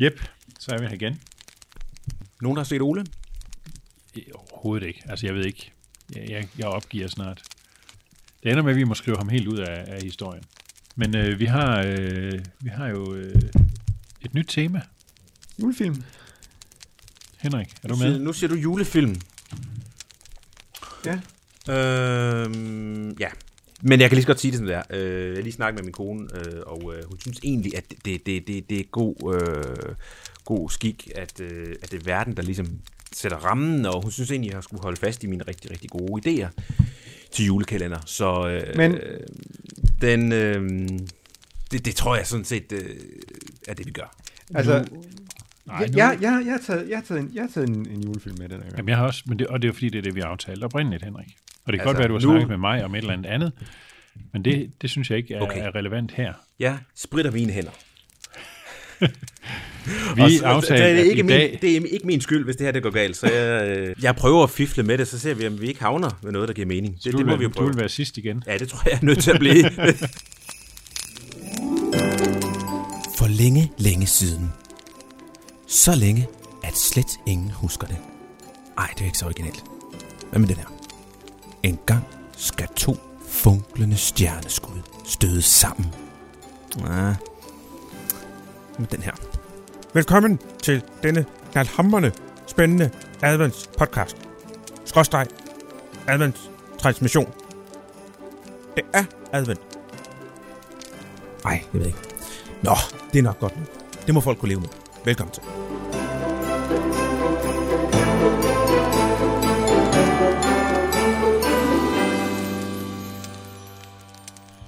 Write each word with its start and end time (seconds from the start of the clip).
Jep, 0.00 0.20
så 0.58 0.72
er 0.72 0.78
vi 0.78 0.86
her 0.86 0.94
igen. 0.94 1.20
Nogen, 2.40 2.56
der 2.56 2.62
har 2.62 2.64
set 2.64 2.82
Ole? 2.82 3.06
Overhovedet 4.34 4.86
ikke. 4.86 5.02
Altså, 5.08 5.26
jeg 5.26 5.34
ved 5.34 5.44
ikke. 5.44 5.72
Jeg, 6.14 6.30
jeg, 6.30 6.48
jeg 6.58 6.66
opgiver 6.66 7.08
snart. 7.08 7.42
Det 8.42 8.52
ender 8.52 8.62
med, 8.62 8.70
at 8.70 8.76
vi 8.76 8.84
må 8.84 8.94
skrive 8.94 9.16
ham 9.16 9.28
helt 9.28 9.48
ud 9.48 9.58
af, 9.58 9.84
af 9.86 10.02
historien. 10.02 10.44
Men 10.96 11.16
øh, 11.16 11.38
vi, 11.38 11.44
har, 11.44 11.84
øh, 11.86 12.40
vi 12.60 12.68
har 12.68 12.86
jo 12.86 13.14
øh, 13.14 13.42
et 14.20 14.34
nyt 14.34 14.46
tema. 14.48 14.80
Julefilm. 15.60 16.04
Henrik, 17.38 17.74
er 17.82 17.88
du 17.88 17.96
med? 17.96 18.06
siger, 18.06 18.18
nu 18.18 18.32
siger 18.32 18.48
du 18.48 18.54
julefilm. 18.54 19.20
Ja. 21.04 21.20
Øhm, 21.72 23.10
ja. 23.10 23.28
Men 23.82 24.00
jeg 24.00 24.08
kan 24.10 24.16
lige 24.16 24.22
så 24.22 24.26
godt 24.26 24.40
sige 24.40 24.50
det, 24.50 24.58
som 24.58 24.66
det 24.66 24.74
er. 24.76 24.82
Øh, 24.90 25.34
jeg 25.34 25.42
lige 25.42 25.52
snakket 25.52 25.78
med 25.78 25.84
min 25.84 25.92
kone, 25.92 26.28
øh, 26.34 26.62
og 26.66 26.94
øh, 26.96 27.04
hun 27.08 27.20
synes 27.20 27.38
egentlig, 27.44 27.76
at 27.76 27.84
det, 28.04 28.26
det, 28.26 28.46
det, 28.48 28.70
det 28.70 28.80
er 28.80 28.84
god, 28.84 29.34
øh, 29.34 29.94
god 30.44 30.70
skik, 30.70 31.10
at, 31.14 31.40
øh, 31.40 31.74
at 31.82 31.90
det 31.90 32.00
er 32.00 32.04
verden, 32.04 32.36
der 32.36 32.42
ligesom 32.42 32.66
sætter 33.12 33.38
rammen, 33.38 33.86
og 33.86 34.02
hun 34.02 34.10
synes 34.10 34.30
egentlig, 34.30 34.50
at 34.50 34.54
jeg 34.54 34.62
skulle 34.62 34.82
holde 34.82 34.96
fast 35.00 35.24
i 35.24 35.26
mine 35.26 35.44
rigtig, 35.48 35.70
rigtig 35.70 35.90
gode 35.90 36.22
idéer 36.44 36.48
til 37.32 37.44
julekalender. 37.46 37.98
Så 38.06 38.48
øh, 38.48 38.76
Men- 38.76 38.94
øh, 38.94 39.20
den, 40.00 40.32
øh, 40.32 40.88
det, 41.70 41.84
det 41.84 41.94
tror 41.94 42.16
jeg 42.16 42.26
sådan 42.26 42.44
set 42.44 42.72
øh, 42.72 42.96
er 43.68 43.74
det, 43.74 43.86
vi 43.86 43.90
gør. 43.90 44.16
Altså, 44.54 44.84
Nej, 45.66 45.76
jeg, 45.76 45.88
nu, 45.90 45.98
jeg, 45.98 46.18
jeg, 46.20 46.42
jeg, 46.44 46.52
har 46.52 46.60
taget, 46.66 46.88
jeg 46.88 46.98
har 46.98 47.04
taget, 47.04 47.20
en, 47.20 47.30
jeg 47.34 47.42
har 47.42 47.50
taget 47.54 47.68
en, 47.68 47.88
en 47.90 48.02
julefilm 48.04 48.36
med 48.38 48.48
den 48.48 48.56
her 48.56 48.62
gang. 48.62 48.76
Jamen, 48.76 48.88
jeg 48.88 48.96
har 48.96 49.06
også, 49.06 49.22
men 49.26 49.38
det, 49.38 49.46
og 49.46 49.62
det 49.62 49.68
er 49.68 49.68
jo 49.68 49.72
fordi, 49.72 49.88
det 49.88 49.98
er 49.98 50.02
det, 50.02 50.14
vi 50.14 50.20
har 50.20 50.28
aftalt 50.28 50.64
oprindeligt, 50.64 51.04
Henrik. 51.04 51.36
Og 51.66 51.72
det 51.72 51.80
kan 51.80 51.80
Altså, 51.80 51.84
godt 51.84 51.98
være, 51.98 52.08
du 52.08 52.12
har 52.12 52.20
nu- 52.20 52.30
snakket 52.32 52.48
med 52.48 52.56
mig 52.58 52.84
om 52.84 52.94
et 52.94 52.98
eller 52.98 53.12
andet 53.12 53.26
andet, 53.30 53.52
men 54.32 54.44
det, 54.44 54.70
det 54.82 54.90
synes 54.90 55.10
jeg 55.10 55.18
ikke 55.18 55.34
er, 55.34 55.40
Okay. 55.40 55.62
er 55.66 55.74
relevant 55.74 56.12
her. 56.12 56.32
Jeg 56.58 56.78
spritter 56.96 57.30
mine 57.30 57.52
hænder. 57.52 57.70
Vi 60.16 60.22
Og 60.22 60.30
så- 60.30 60.44
aftalte, 60.46 60.84
det, 60.84 61.00
er 61.06 61.10
ikke 61.10 61.22
min, 61.22 61.30
dag... 61.30 61.58
det 61.62 61.70
er 61.76 61.80
ikke 61.92 62.06
min 62.06 62.20
skyld, 62.20 62.44
hvis 62.44 62.56
det 62.56 62.66
her 62.66 62.72
det 62.72 62.82
går 62.82 62.90
galt. 62.90 63.16
Så 63.16 63.26
jeg, 63.32 63.78
øh, 63.78 63.96
jeg 64.02 64.16
prøver 64.16 64.42
at 64.44 64.50
fifle 64.50 64.82
med 64.82 64.98
det, 64.98 65.08
så 65.08 65.18
ser 65.18 65.34
vi, 65.34 65.46
om 65.46 65.60
vi 65.60 65.66
ikke 65.66 65.80
havner 65.82 66.10
med 66.22 66.32
noget, 66.32 66.48
der 66.48 66.54
giver 66.54 66.66
mening. 66.66 66.98
Det, 67.04 67.12
du, 67.12 67.18
det 67.18 67.26
må 67.26 67.36
vi 67.36 67.42
jo 67.42 67.48
du 67.48 67.54
prøve. 67.54 67.68
vil 67.68 67.78
være 67.78 67.88
sidst 67.88 68.18
igen. 68.18 68.42
Ja, 68.46 68.58
det 68.58 68.68
tror 68.68 68.80
jeg, 68.84 68.92
jeg 68.92 68.98
er 69.00 69.04
nødt 69.04 69.22
til 69.22 69.30
at 69.30 69.38
blive. 69.38 69.64
For 73.18 73.26
længe, 73.28 73.72
længe 73.78 74.06
siden. 74.06 74.52
Så 75.68 75.94
længe, 75.94 76.26
at 76.64 76.76
slet 76.76 77.06
ingen 77.26 77.50
husker 77.50 77.86
det. 77.86 77.96
Ej, 78.78 78.86
det 78.94 79.00
er 79.00 79.04
ikke 79.04 79.18
så 79.18 79.24
originalt. 79.26 79.64
Hvad 80.30 80.40
med 80.40 80.48
den 80.48 80.56
her? 80.56 80.75
En 81.62 81.78
gang 81.86 82.04
skal 82.36 82.68
to 82.76 82.96
funklende 83.28 83.96
stjerneskud 83.96 84.82
støde 85.04 85.42
sammen. 85.42 85.94
Ah. 86.84 87.14
Med 88.78 88.86
den 88.86 89.02
her. 89.02 89.12
Velkommen 89.92 90.38
til 90.62 90.82
denne 91.02 91.24
knaldhamrende, 91.52 92.12
spændende 92.46 92.90
advents 93.22 93.70
podcast. 93.78 94.16
Skråstreg. 94.84 95.26
Advents 96.08 96.50
transmission. 96.78 97.32
Det 98.76 98.84
er 98.94 99.04
advent. 99.32 99.60
Nej, 101.44 101.64
jeg 101.72 101.80
ved 101.80 101.86
ikke. 101.86 101.98
Nå, 102.62 102.74
det 103.12 103.18
er 103.18 103.22
nok 103.22 103.38
godt 103.38 103.56
nu. 103.56 103.62
Det 104.06 104.14
må 104.14 104.20
folk 104.20 104.38
kunne 104.38 104.48
leve 104.48 104.60
med. 104.60 104.68
Velkommen 105.04 105.34
til. 105.34 105.42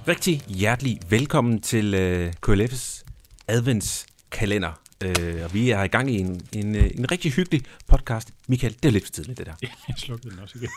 Rigtig 0.09 0.41
hjertelig 0.47 0.99
velkommen 1.09 1.61
til 1.61 1.93
uh, 1.95 2.33
KLF's 2.47 3.03
adventskalender. 3.47 4.81
Uh, 5.05 5.43
og 5.43 5.53
vi 5.53 5.69
er 5.69 5.83
i 5.83 5.87
gang 5.87 6.11
i 6.11 6.19
en, 6.19 6.41
en, 6.51 6.75
øh, 6.75 6.91
en 6.95 7.11
rigtig 7.11 7.31
hyggelig 7.31 7.61
podcast. 7.87 8.29
Michael, 8.47 8.73
det 8.73 8.85
er 8.85 8.91
lidt 8.91 9.05
for 9.05 9.11
tidligt, 9.11 9.37
det 9.37 9.45
der. 9.45 9.53
Jeg 9.61 9.95
slukkede 9.97 10.31
den 10.31 10.39
også 10.39 10.57
igen. 10.57 10.69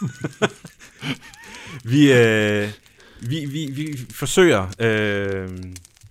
Vi, 1.93 2.13
øh, 2.13 2.69
vi, 3.21 3.45
vi, 3.45 3.71
vi 3.71 3.99
forsøger 4.11 4.67
øh, 4.79 5.49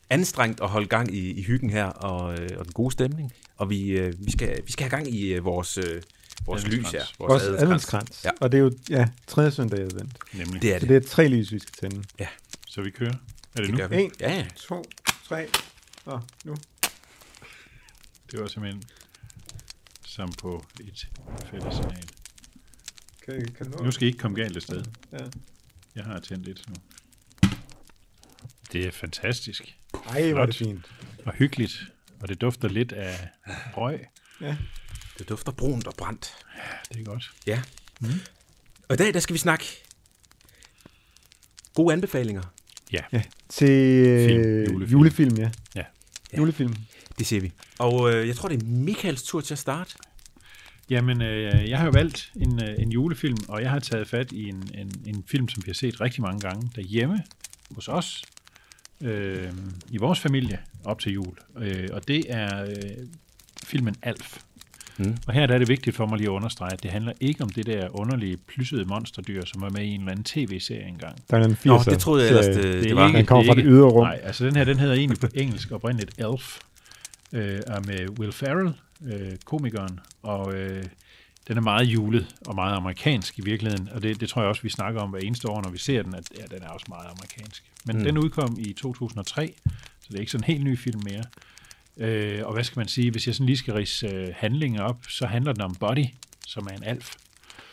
anstrengt 0.10 0.62
at 0.62 0.70
holde 0.70 0.88
gang 0.88 1.16
i, 1.16 1.32
i 1.32 1.44
hyggen 1.44 1.70
her 1.70 1.86
og, 1.86 2.34
øh, 2.34 2.50
og 2.58 2.66
den 2.66 2.74
gode 2.74 2.92
stemning. 2.92 3.34
Og 3.58 3.70
vi, 3.70 3.90
øh, 3.90 4.14
vi, 4.26 4.32
skal, 4.32 4.62
vi 4.66 4.72
skal 4.72 4.84
have 4.84 4.90
gang 4.90 5.14
i 5.14 5.34
øh, 5.34 5.46
vores, 5.46 5.78
øh, 5.78 6.02
vores 6.46 6.68
lys 6.68 6.92
her. 6.92 7.04
Vores 7.20 7.44
adventskrans. 7.44 7.64
adventskrans. 7.64 8.26
Ja. 8.26 8.32
Og 8.42 8.52
det 8.52 8.58
er 8.58 8.62
jo 8.62 8.72
ja, 8.90 9.08
tredje 9.28 9.52
søndag 9.52 9.80
i 9.80 9.82
advent. 9.82 10.18
Nemlig. 10.34 10.62
Det 10.62 10.76
er 10.76 10.80
Så 10.80 10.86
det. 10.86 10.90
det 10.90 11.06
er 11.06 11.10
tre 11.10 11.28
lys, 11.28 11.52
vi 11.52 11.60
skal 11.60 11.90
tænde. 11.90 12.04
Så 12.72 12.82
vi 12.82 12.90
kører. 12.90 13.12
Er 13.14 13.16
det, 13.56 13.64
det 13.64 13.70
nu? 13.72 13.78
gør 13.78 13.88
vi. 13.88 13.96
En, 14.02 14.12
Ja, 14.20 14.34
ja. 14.34 14.48
to, 14.56 14.84
tre, 15.28 15.50
og 16.06 16.24
nu. 16.44 16.56
Det 18.32 18.40
var 18.40 18.48
simpelthen 18.48 18.84
som 20.06 20.34
på 20.34 20.66
et 20.80 21.08
fælles 21.52 21.74
signal. 21.76 22.10
Kan, 23.26 23.54
kan 23.58 23.72
du 23.72 23.78
nå? 23.78 23.84
Nu 23.84 23.92
skal 23.92 24.04
I 24.04 24.08
ikke 24.08 24.20
komme 24.20 24.38
galt 24.42 24.64
sted. 24.64 24.84
Ja. 25.12 25.18
Jeg 25.96 26.04
har 26.04 26.20
tændt 26.20 26.46
lidt 26.46 26.70
nu. 26.70 26.76
Det 28.72 28.86
er 28.88 28.92
fantastisk 28.92 29.78
Ej, 30.06 30.32
hvor 30.32 30.42
er 30.42 30.46
det 30.46 30.56
Flot. 30.56 30.68
fint. 30.68 30.92
og 31.26 31.34
hyggeligt, 31.34 31.84
og 32.20 32.28
det 32.28 32.42
dufter 32.42 32.68
lidt 32.68 32.92
af 32.92 33.30
røg. 33.78 34.08
Det 35.20 35.30
dufter 35.30 35.52
brunt 35.52 35.88
og 35.88 35.94
brændt. 35.98 36.36
Det 36.94 37.00
er 37.00 37.04
godt. 37.04 37.32
Ja. 37.48 37.64
Mm. 38.00 38.08
Og 38.90 38.94
i 38.94 38.98
dag, 38.98 39.14
der 39.14 39.20
skal 39.20 39.34
vi 39.34 39.38
snakke 39.40 39.66
gode 41.74 41.94
anbefalinger. 41.94 42.44
Ja, 42.92 43.00
Ja, 43.12 43.22
til 43.50 43.68
Film, 44.28 44.42
øh, 44.42 44.68
julefilm. 44.68 44.92
julefilm, 44.92 45.38
ja. 45.38 45.50
Ja. 45.76 45.84
Julefilm. 46.38 46.74
Det 47.20 47.28
ser 47.28 47.40
vi. 47.42 47.52
Og 47.80 48.14
øh, 48.14 48.28
jeg 48.28 48.36
tror, 48.36 48.50
det 48.50 48.62
er 48.64 48.66
Michaels 48.66 49.24
tur 49.24 49.42
til 49.42 49.54
at 49.54 49.60
starte. 49.60 49.96
Jamen, 50.90 51.22
øh, 51.22 51.70
jeg 51.70 51.78
har 51.78 51.86
jo 51.86 51.92
valgt 51.92 52.32
en, 52.36 52.64
øh, 52.64 52.76
en 52.78 52.92
julefilm, 52.92 53.38
og 53.48 53.62
jeg 53.62 53.70
har 53.72 53.80
taget 53.80 54.08
fat 54.08 54.32
i 54.32 54.50
en, 54.50 54.70
en, 54.76 54.92
en 55.06 55.24
film, 55.28 55.50
som 55.50 55.64
vi 55.66 55.70
har 55.70 55.74
set 55.74 56.02
rigtig 56.02 56.22
mange 56.22 56.40
gange 56.40 56.72
derhjemme 56.76 57.24
hos 57.76 57.88
os, 57.88 58.24
øh, 59.02 59.52
i 59.90 59.98
vores 59.98 60.20
familie, 60.20 60.60
op 60.84 61.00
til 61.00 61.14
jul. 61.14 61.38
Øh, 61.58 61.88
og 61.92 62.08
det 62.08 62.24
er 62.30 62.64
øh, 62.66 63.08
filmen 63.64 63.96
Alf. 64.02 64.38
Mm. 65.06 65.18
Og 65.28 65.34
her 65.34 65.48
der 65.48 65.54
er 65.54 65.58
det 65.58 65.68
vigtigt 65.68 65.96
for 65.96 66.06
mig 66.06 66.18
lige 66.18 66.28
at 66.28 66.32
understrege, 66.32 66.74
at 66.74 66.84
det 66.84 66.92
handler 66.92 67.14
ikke 67.20 67.44
om 67.44 67.50
det 67.50 67.66
der 67.66 68.00
underlige 68.00 68.38
plyssede 68.38 68.86
monsterdyr, 68.86 69.46
som 69.46 69.62
var 69.62 69.70
med 69.70 69.82
i 69.82 69.88
en 69.88 70.00
eller 70.00 70.12
anden 70.12 70.24
tv-serie 70.24 70.88
engang. 70.88 71.16
Der 71.30 71.38
er 71.38 71.44
en 71.46 71.52
80'er. 71.52 71.68
Nå, 71.68 71.80
det 71.86 72.00
troede 72.00 72.24
jeg 72.24 72.30
ellers, 72.30 72.46
det, 72.46 72.64
det, 72.64 72.92
er 72.92 72.96
var. 72.96 73.08
ikke- 73.08 73.18
Den 73.18 73.26
kommer 73.26 73.44
det 73.44 73.50
fra 73.54 73.56
det 73.62 73.66
ydre 73.72 73.90
rum. 73.90 74.04
Nej, 74.04 74.20
altså 74.24 74.46
den 74.46 74.56
her, 74.56 74.64
den 74.64 74.80
hedder 74.80 74.96
egentlig 74.96 75.20
på 75.20 75.28
engelsk 75.36 75.72
oprindeligt 75.72 76.12
Elf, 76.18 76.58
øh, 77.34 77.60
er 77.68 77.80
med 77.80 78.20
Will 78.20 78.32
Ferrell, 78.32 78.74
øh, 79.06 79.32
komikeren, 79.46 80.00
og 80.24 80.54
øh, 80.56 80.84
den 81.48 81.58
er 81.58 81.62
meget 81.62 81.86
julet 81.86 82.36
og 82.48 82.56
meget 82.56 82.76
amerikansk 82.76 83.40
i 83.40 83.42
virkeligheden, 83.42 83.90
og 83.92 84.04
det, 84.04 84.22
det 84.22 84.30
tror 84.30 84.42
jeg 84.42 84.50
også, 84.50 84.62
vi 84.62 84.70
snakker 84.70 85.02
om 85.02 85.10
hver 85.10 85.20
eneste 85.20 85.50
år, 85.50 85.62
når 85.62 85.70
vi 85.70 85.78
ser 85.78 86.04
den, 86.04 86.16
at 86.16 86.24
ja, 86.40 86.56
den 86.56 86.64
er 86.64 86.68
også 86.70 86.86
meget 86.90 87.06
amerikansk. 87.06 87.64
Men 87.86 87.98
mm. 87.98 88.04
den 88.04 88.18
udkom 88.18 88.56
i 88.60 88.74
2003, 88.74 89.54
så 89.66 90.08
det 90.10 90.16
er 90.16 90.20
ikke 90.20 90.32
sådan 90.32 90.44
en 90.48 90.54
helt 90.54 90.64
ny 90.64 90.78
film 90.78 91.02
mere. 91.12 91.24
Øh, 91.98 92.46
og 92.46 92.54
hvad 92.54 92.64
skal 92.64 92.80
man 92.80 92.88
sige, 92.88 93.12
hvis 93.12 93.28
jeg 93.28 93.36
sådan 93.36 93.46
lige 93.46 93.58
skal 93.58 93.74
rise 93.74 94.08
øh, 94.08 94.28
handlingen 94.36 94.82
op, 94.82 94.98
så 95.08 95.26
handler 95.26 95.54
den 95.54 95.62
om 95.62 95.76
Buddy, 95.76 96.06
som 96.48 96.68
er 96.72 96.76
en 96.78 96.84
alf, 96.84 97.14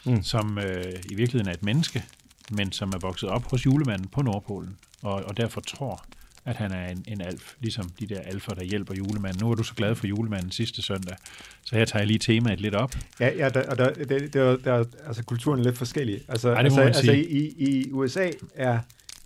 Mm. 0.04 0.22
som 0.22 0.58
øh, 0.58 0.84
i 1.10 1.14
virkeligheden 1.14 1.48
er 1.48 1.52
et 1.52 1.62
menneske, 1.62 2.04
men 2.50 2.72
som 2.72 2.92
er 2.94 2.98
vokset 2.98 3.28
op 3.28 3.50
hos 3.50 3.66
julemanden 3.66 4.08
på 4.08 4.22
Nordpolen, 4.22 4.76
og, 5.02 5.12
og 5.12 5.36
derfor 5.36 5.60
tror, 5.60 6.04
at 6.44 6.56
han 6.56 6.72
er 6.72 6.88
en, 6.88 7.04
en 7.08 7.20
alf, 7.20 7.54
ligesom 7.60 7.88
de 8.00 8.06
der 8.06 8.20
alfer, 8.20 8.54
der 8.54 8.62
hjælper 8.64 8.94
julemanden. 8.94 9.40
Nu 9.44 9.50
er 9.50 9.54
du 9.54 9.62
så 9.62 9.74
glad 9.74 9.94
for 9.94 10.06
julemanden 10.06 10.50
sidste 10.50 10.82
søndag, 10.82 11.16
så 11.64 11.76
her 11.76 11.84
tager 11.84 12.00
jeg 12.00 12.06
lige 12.06 12.18
temaet 12.18 12.60
lidt 12.60 12.74
op. 12.74 12.94
Ja, 13.20 13.28
ja 13.36 13.48
der, 13.48 13.70
og 13.70 13.78
der, 13.78 13.92
det, 13.92 14.34
der, 14.34 14.56
der, 14.56 14.84
altså 15.06 15.24
kulturen 15.24 15.60
er 15.60 15.64
lidt 15.64 15.78
forskellig. 15.78 16.20
Altså, 16.28 16.48
Ej, 16.48 16.62
det 16.62 16.64
altså, 16.64 16.80
altså 16.80 17.12
i, 17.12 17.54
i 17.58 17.92
USA 17.92 18.30
er 18.54 18.78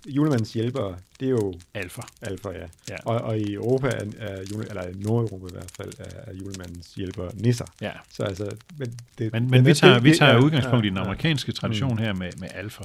julemandens 0.06 0.52
hjælpere, 0.52 0.96
det 1.20 1.26
er 1.26 1.30
jo 1.30 1.54
Alfer. 1.74 2.02
alfa, 2.22 2.48
ja. 2.48 2.66
Ja. 2.90 2.96
Og, 3.04 3.20
og 3.20 3.38
i 3.38 3.52
Europa, 3.54 3.86
er, 3.88 4.04
er 4.18 4.42
jule, 4.52 4.68
eller 4.68 4.82
i 4.88 4.92
Nordeuropa 4.94 5.46
i 5.46 5.52
hvert 5.52 5.70
fald, 5.76 5.92
er, 5.98 6.30
er 6.30 6.34
julemandens 6.34 6.94
hjælpere 6.94 7.30
nisser. 7.34 7.64
Ja. 7.80 7.90
Så 8.10 8.22
altså, 8.22 8.56
men, 8.78 8.98
det, 9.18 9.32
Men, 9.32 9.42
det- 9.42 9.50
men 9.50 9.64
vi 9.64 9.68
det- 9.68 9.76
tager, 9.76 9.94
det- 9.94 10.04
vi 10.04 10.08
det- 10.10 10.18
tager 10.18 10.32
ja, 10.32 10.38
udgangspunkt 10.38 10.84
i 10.84 10.88
ja, 10.88 10.90
den 10.90 10.96
ja. 10.98 11.04
amerikanske 11.04 11.52
tradition 11.52 11.98
her 11.98 12.12
med, 12.12 12.30
med 12.38 12.48
alfer. 12.54 12.84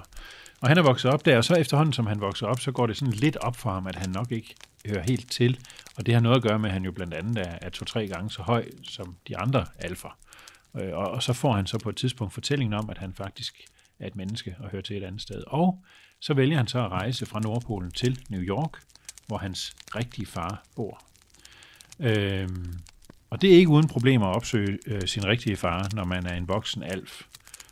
Og 0.62 0.68
han 0.68 0.78
er 0.78 0.82
vokset 0.82 1.12
op 1.12 1.26
der, 1.26 1.38
og 1.38 1.44
så 1.44 1.54
efterhånden, 1.56 1.94
som 1.94 2.08
han 2.08 2.22
vokser 2.22 2.48
op, 2.48 2.60
så 2.60 2.72
går 2.72 2.88
det 2.88 2.98
sådan 2.98 3.14
lidt 3.14 3.38
op 3.38 3.56
for 3.56 3.70
ham, 3.72 3.88
at 3.88 3.96
han 3.96 4.10
nok 4.10 4.32
ikke 4.32 4.56
hører 4.88 5.04
helt 5.04 5.32
til. 5.32 5.60
Og 5.98 6.06
det 6.06 6.14
har 6.14 6.22
noget 6.22 6.36
at 6.36 6.44
gøre 6.44 6.60
med, 6.60 6.70
at 6.70 6.74
han 6.74 6.84
jo 6.86 6.92
blandt 6.92 7.14
andet 7.14 7.38
er, 7.48 7.58
er 7.62 7.70
to-tre 7.70 8.08
gange 8.08 8.32
så 8.32 8.42
høj 8.42 8.66
som 8.84 9.16
de 9.28 9.38
andre 9.38 9.66
alfer. 9.80 10.18
Øh, 10.78 10.94
Og, 10.94 11.12
og 11.12 11.24
så 11.24 11.34
får 11.34 11.54
han 11.54 11.68
så 11.68 11.78
på 11.78 11.90
et 11.90 11.96
tidspunkt 11.96 12.34
fortællingen 12.34 12.74
om, 12.74 12.90
at 12.90 12.98
han 12.98 13.14
faktisk 13.14 13.62
er 14.00 14.08
et 14.08 14.16
menneske 14.16 14.56
og 14.60 14.70
hører 14.70 14.82
til 14.82 14.98
et 14.98 15.04
andet 15.04 15.22
sted. 15.22 15.44
Og 15.48 15.84
så 16.20 16.34
vælger 16.34 16.58
han 16.58 16.68
så 16.68 16.80
at 16.80 16.92
rejse 16.92 17.26
fra 17.26 17.40
Nordpolen 17.40 17.92
til 17.92 18.20
New 18.30 18.42
York, 18.42 18.82
hvor 19.28 19.38
hans 19.38 19.76
rigtige 19.96 20.26
far 20.26 20.64
bor. 20.76 21.04
Øhm, 22.00 22.74
og 23.30 23.42
det 23.42 23.54
er 23.54 23.58
ikke 23.58 23.70
uden 23.70 23.88
problemer 23.88 24.26
at 24.26 24.36
opsøge 24.36 24.80
øh, 24.88 25.02
sin 25.02 25.26
rigtige 25.26 25.56
far, 25.56 25.90
når 25.94 26.04
man 26.04 26.26
er 26.26 26.36
en 26.36 26.48
voksen 26.48 26.84
alf 26.84 27.22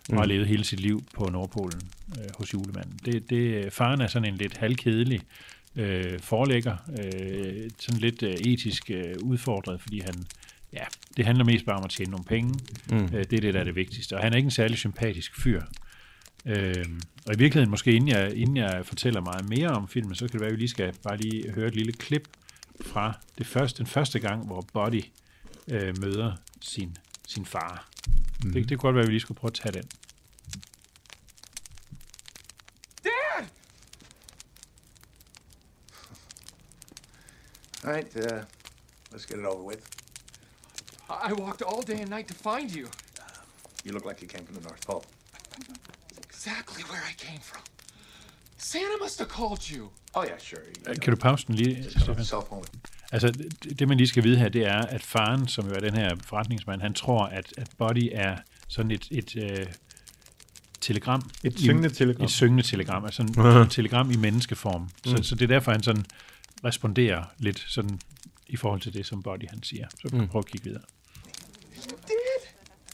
og 0.10 0.18
har 0.18 0.25
levet 0.25 0.48
hele 0.48 0.63
sit 0.63 0.80
liv 0.80 1.04
på 1.13 1.25
Nordpolen 1.25 1.81
øh, 2.19 2.25
hos 2.38 2.54
julemanden. 2.54 3.00
Det, 3.06 3.30
det, 3.30 3.74
faren 3.74 4.01
er 4.01 4.07
sådan 4.07 4.28
en 4.28 4.38
lidt 4.38 4.57
halvkedelig 4.57 5.21
øh, 5.75 6.19
forlægger, 6.19 6.78
øh, 6.89 7.69
sådan 7.80 8.01
lidt 8.01 8.24
øh, 8.24 8.33
etisk 8.33 8.92
øh, 8.92 9.16
udfordret, 9.21 9.81
fordi 9.81 10.00
han 10.00 10.25
ja, 10.74 10.83
det 11.18 11.25
handler 11.25 11.45
mest 11.45 11.66
bare 11.66 11.78
om 11.78 11.83
at 11.83 11.89
tjene 11.89 12.12
nogle 12.12 12.25
penge. 12.25 12.54
Mm. 12.89 13.04
Øh, 13.04 13.12
det 13.12 13.33
er 13.33 13.42
det, 13.42 13.54
der 13.54 13.60
er 13.60 13.63
det 13.63 13.75
vigtigste. 13.75 14.16
Og 14.16 14.24
han 14.24 14.33
er 14.33 14.38
ikke 14.38 14.48
en 14.48 14.51
særlig 14.51 14.78
sympatisk 14.78 15.42
fyr. 15.42 15.62
Øh, 16.45 16.86
og 17.27 17.33
i 17.33 17.38
virkeligheden, 17.38 17.69
måske 17.69 17.92
inden 17.92 18.09
jeg, 18.09 18.36
inden 18.36 18.57
jeg 18.57 18.86
fortæller 18.86 19.21
meget 19.21 19.50
mere 19.50 19.69
om 19.69 19.88
filmen, 19.88 20.15
så 20.15 20.25
kan 20.27 20.31
det 20.31 20.39
være, 20.39 20.50
at 20.50 20.53
vi 20.53 20.59
lige 20.59 20.69
skal 20.69 20.94
bare 21.03 21.18
lige 21.18 21.51
høre 21.51 21.68
et 21.68 21.75
lille 21.75 21.94
klip 21.94 22.27
fra 22.81 23.13
det 23.38 23.47
første, 23.47 23.77
den 23.77 23.88
første 23.88 24.19
gang, 24.19 24.45
hvor 24.45 24.62
Buddy 24.74 25.03
øh, 25.68 25.97
møder 26.01 26.36
sin, 26.62 26.97
sin 27.27 27.45
far. 27.45 27.89
Mm. 28.44 28.53
Det, 28.53 28.69
det 28.69 28.80
kunne 28.80 28.88
godt 28.88 28.95
være, 28.95 29.03
at 29.03 29.07
vi 29.07 29.13
lige 29.13 29.21
skulle 29.21 29.38
prøve 29.38 29.50
at 29.50 29.53
tage 29.53 29.71
den. 29.71 29.89
Dad! 33.03 33.47
All 37.83 37.94
right, 37.94 38.15
uh, 38.15 38.44
let's 39.12 39.25
get 39.25 39.39
it 39.39 39.45
over 39.45 39.63
with. 39.63 39.83
I 41.09 41.33
walked 41.33 41.62
all 41.62 41.81
day 41.81 42.01
and 42.01 42.09
night 42.09 42.27
to 42.27 42.33
find 42.33 42.71
you. 42.75 42.88
You 43.86 43.92
look 43.94 44.06
like 44.06 44.21
you 44.21 44.27
came 44.27 44.45
from 44.45 44.56
the 44.56 44.63
North 44.63 44.86
Pole. 44.88 45.03
Exactly 46.35 46.83
where 46.91 47.03
I 47.11 47.13
came 47.27 47.41
from. 47.41 47.63
Santa 48.57 48.97
must 49.03 49.19
have 49.19 49.29
called 49.29 49.61
you. 49.73 49.89
Oh 50.15 50.23
yeah, 50.29 50.39
sure. 50.39 50.61
You 50.87 50.95
Kan 51.01 51.13
du 51.13 51.19
pause 51.19 51.47
den 51.47 51.55
lige, 51.55 51.89
Stefan? 51.89 52.25
Altså, 53.11 53.27
det, 53.27 53.79
det 53.79 53.87
man 53.87 53.97
lige 53.97 54.07
skal 54.07 54.23
vide 54.23 54.37
her, 54.37 54.49
det 54.49 54.65
er, 54.65 54.81
at 54.81 55.03
faren, 55.03 55.47
som 55.47 55.67
jo 55.67 55.73
er 55.73 55.79
den 55.79 55.93
her 55.93 56.15
forretningsmand, 56.23 56.81
han 56.81 56.93
tror, 56.93 57.25
at, 57.25 57.53
at 57.57 57.69
Buddy 57.77 58.09
er 58.11 58.37
sådan 58.67 58.91
et, 58.91 59.07
et 59.11 59.35
øh, 59.35 59.65
telegram. 60.81 61.29
Et 61.43 61.59
syngende 61.59 61.89
telegram. 61.89 62.25
Et 62.25 62.31
syngende 62.31 62.63
telegram, 62.63 63.05
altså 63.05 63.21
en, 63.21 63.39
et 63.61 63.71
telegram 63.71 64.11
i 64.11 64.17
menneskeform. 64.17 64.89
Så, 65.05 65.23
så 65.23 65.35
det 65.35 65.43
er 65.43 65.47
derfor, 65.47 65.71
han 65.71 65.83
sådan 65.83 66.05
responderer 66.63 67.23
lidt 67.37 67.65
sådan 67.67 67.99
i 68.47 68.55
forhold 68.55 68.81
til 68.81 68.93
det, 68.93 69.05
som 69.05 69.23
Buddy 69.23 69.49
han 69.49 69.63
siger. 69.63 69.87
Så 70.01 70.15
mm. 70.15 70.27
prøv 70.27 70.39
at 70.39 70.45
kigge 70.45 70.65
videre. 70.65 70.83
You 71.77 71.97
did? 72.07 72.47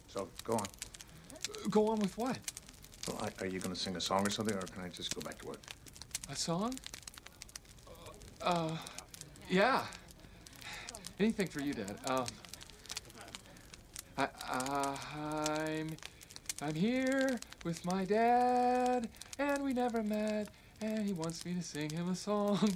So 0.08 0.28
go 0.44 0.54
on. 0.54 0.66
Go 1.72 1.88
on 1.88 2.02
with 2.02 2.20
what? 2.20 2.40
Well, 3.08 3.18
are- 3.22 3.32
are 3.42 3.48
you 3.48 3.60
going 3.60 3.74
to 3.74 3.80
sing 3.80 3.96
a 3.96 4.02
song 4.02 4.26
or 4.26 4.30
something, 4.30 4.56
or 4.56 4.62
can 4.62 4.84
I 4.84 4.90
just 4.90 5.14
go 5.16 5.22
back 5.22 5.38
to 5.40 5.48
work? 5.48 5.60
A 6.30 6.36
song? 6.36 6.76
Uh, 8.42 8.76
yeah. 9.50 9.84
Anything 11.20 11.48
for 11.48 11.62
you, 11.62 11.74
Dad. 11.74 11.98
Um, 12.06 12.26
I, 14.18 14.28
I'm, 14.50 15.96
I'm 16.62 16.76
here 16.76 17.40
with 17.64 17.84
my 17.86 18.06
dad, 18.06 19.10
and 19.40 19.64
we 19.64 19.74
never 19.74 20.04
met, 20.04 20.50
and 20.82 21.06
he 21.06 21.14
wants 21.14 21.46
me 21.46 21.54
to 21.56 21.64
sing 21.64 21.90
him 21.90 22.10
a 22.10 22.16
song. 22.16 22.70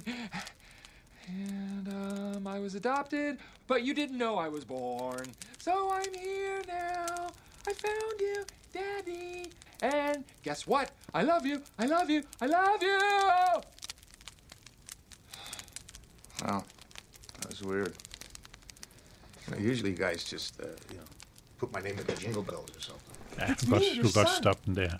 And 1.28 1.88
um, 1.88 2.46
I 2.46 2.60
was 2.60 2.76
adopted, 2.76 3.38
but 3.66 3.82
you 3.82 3.94
didn't 3.94 4.16
know 4.16 4.36
I 4.36 4.48
was 4.48 4.64
born. 4.64 5.26
So 5.58 5.90
I'm 5.92 6.14
here 6.14 6.62
now. 6.68 7.30
I 7.68 7.72
found 7.72 8.20
you, 8.20 8.36
Daddy. 8.72 9.50
And 9.82 10.24
guess 10.42 10.66
what? 10.66 10.90
I 11.14 11.22
love 11.22 11.44
you. 11.50 11.58
I 11.78 11.86
love 11.86 12.08
you. 12.14 12.22
I 12.40 12.46
love 12.46 12.80
you. 12.82 12.98
Wow, 16.42 16.62
that 17.40 17.50
was 17.50 17.62
weird. 17.62 17.94
You 19.42 19.54
know, 19.54 19.70
usually 19.72 19.94
guys 19.94 20.24
just, 20.34 20.60
uh, 20.60 20.66
you 20.90 20.98
know, 20.98 21.08
put 21.58 21.72
my 21.72 21.80
name 21.80 21.98
in 22.00 22.06
the 22.06 22.16
jingle 22.22 22.42
bells 22.42 22.70
or 22.76 22.80
something. 22.80 23.16
Ja, 23.38 23.46
du 23.60 23.70
godt, 23.70 23.82
du 24.02 24.08
godt 24.14 24.28
stoppe 24.40 24.62
den 24.66 24.76
der. 24.76 24.92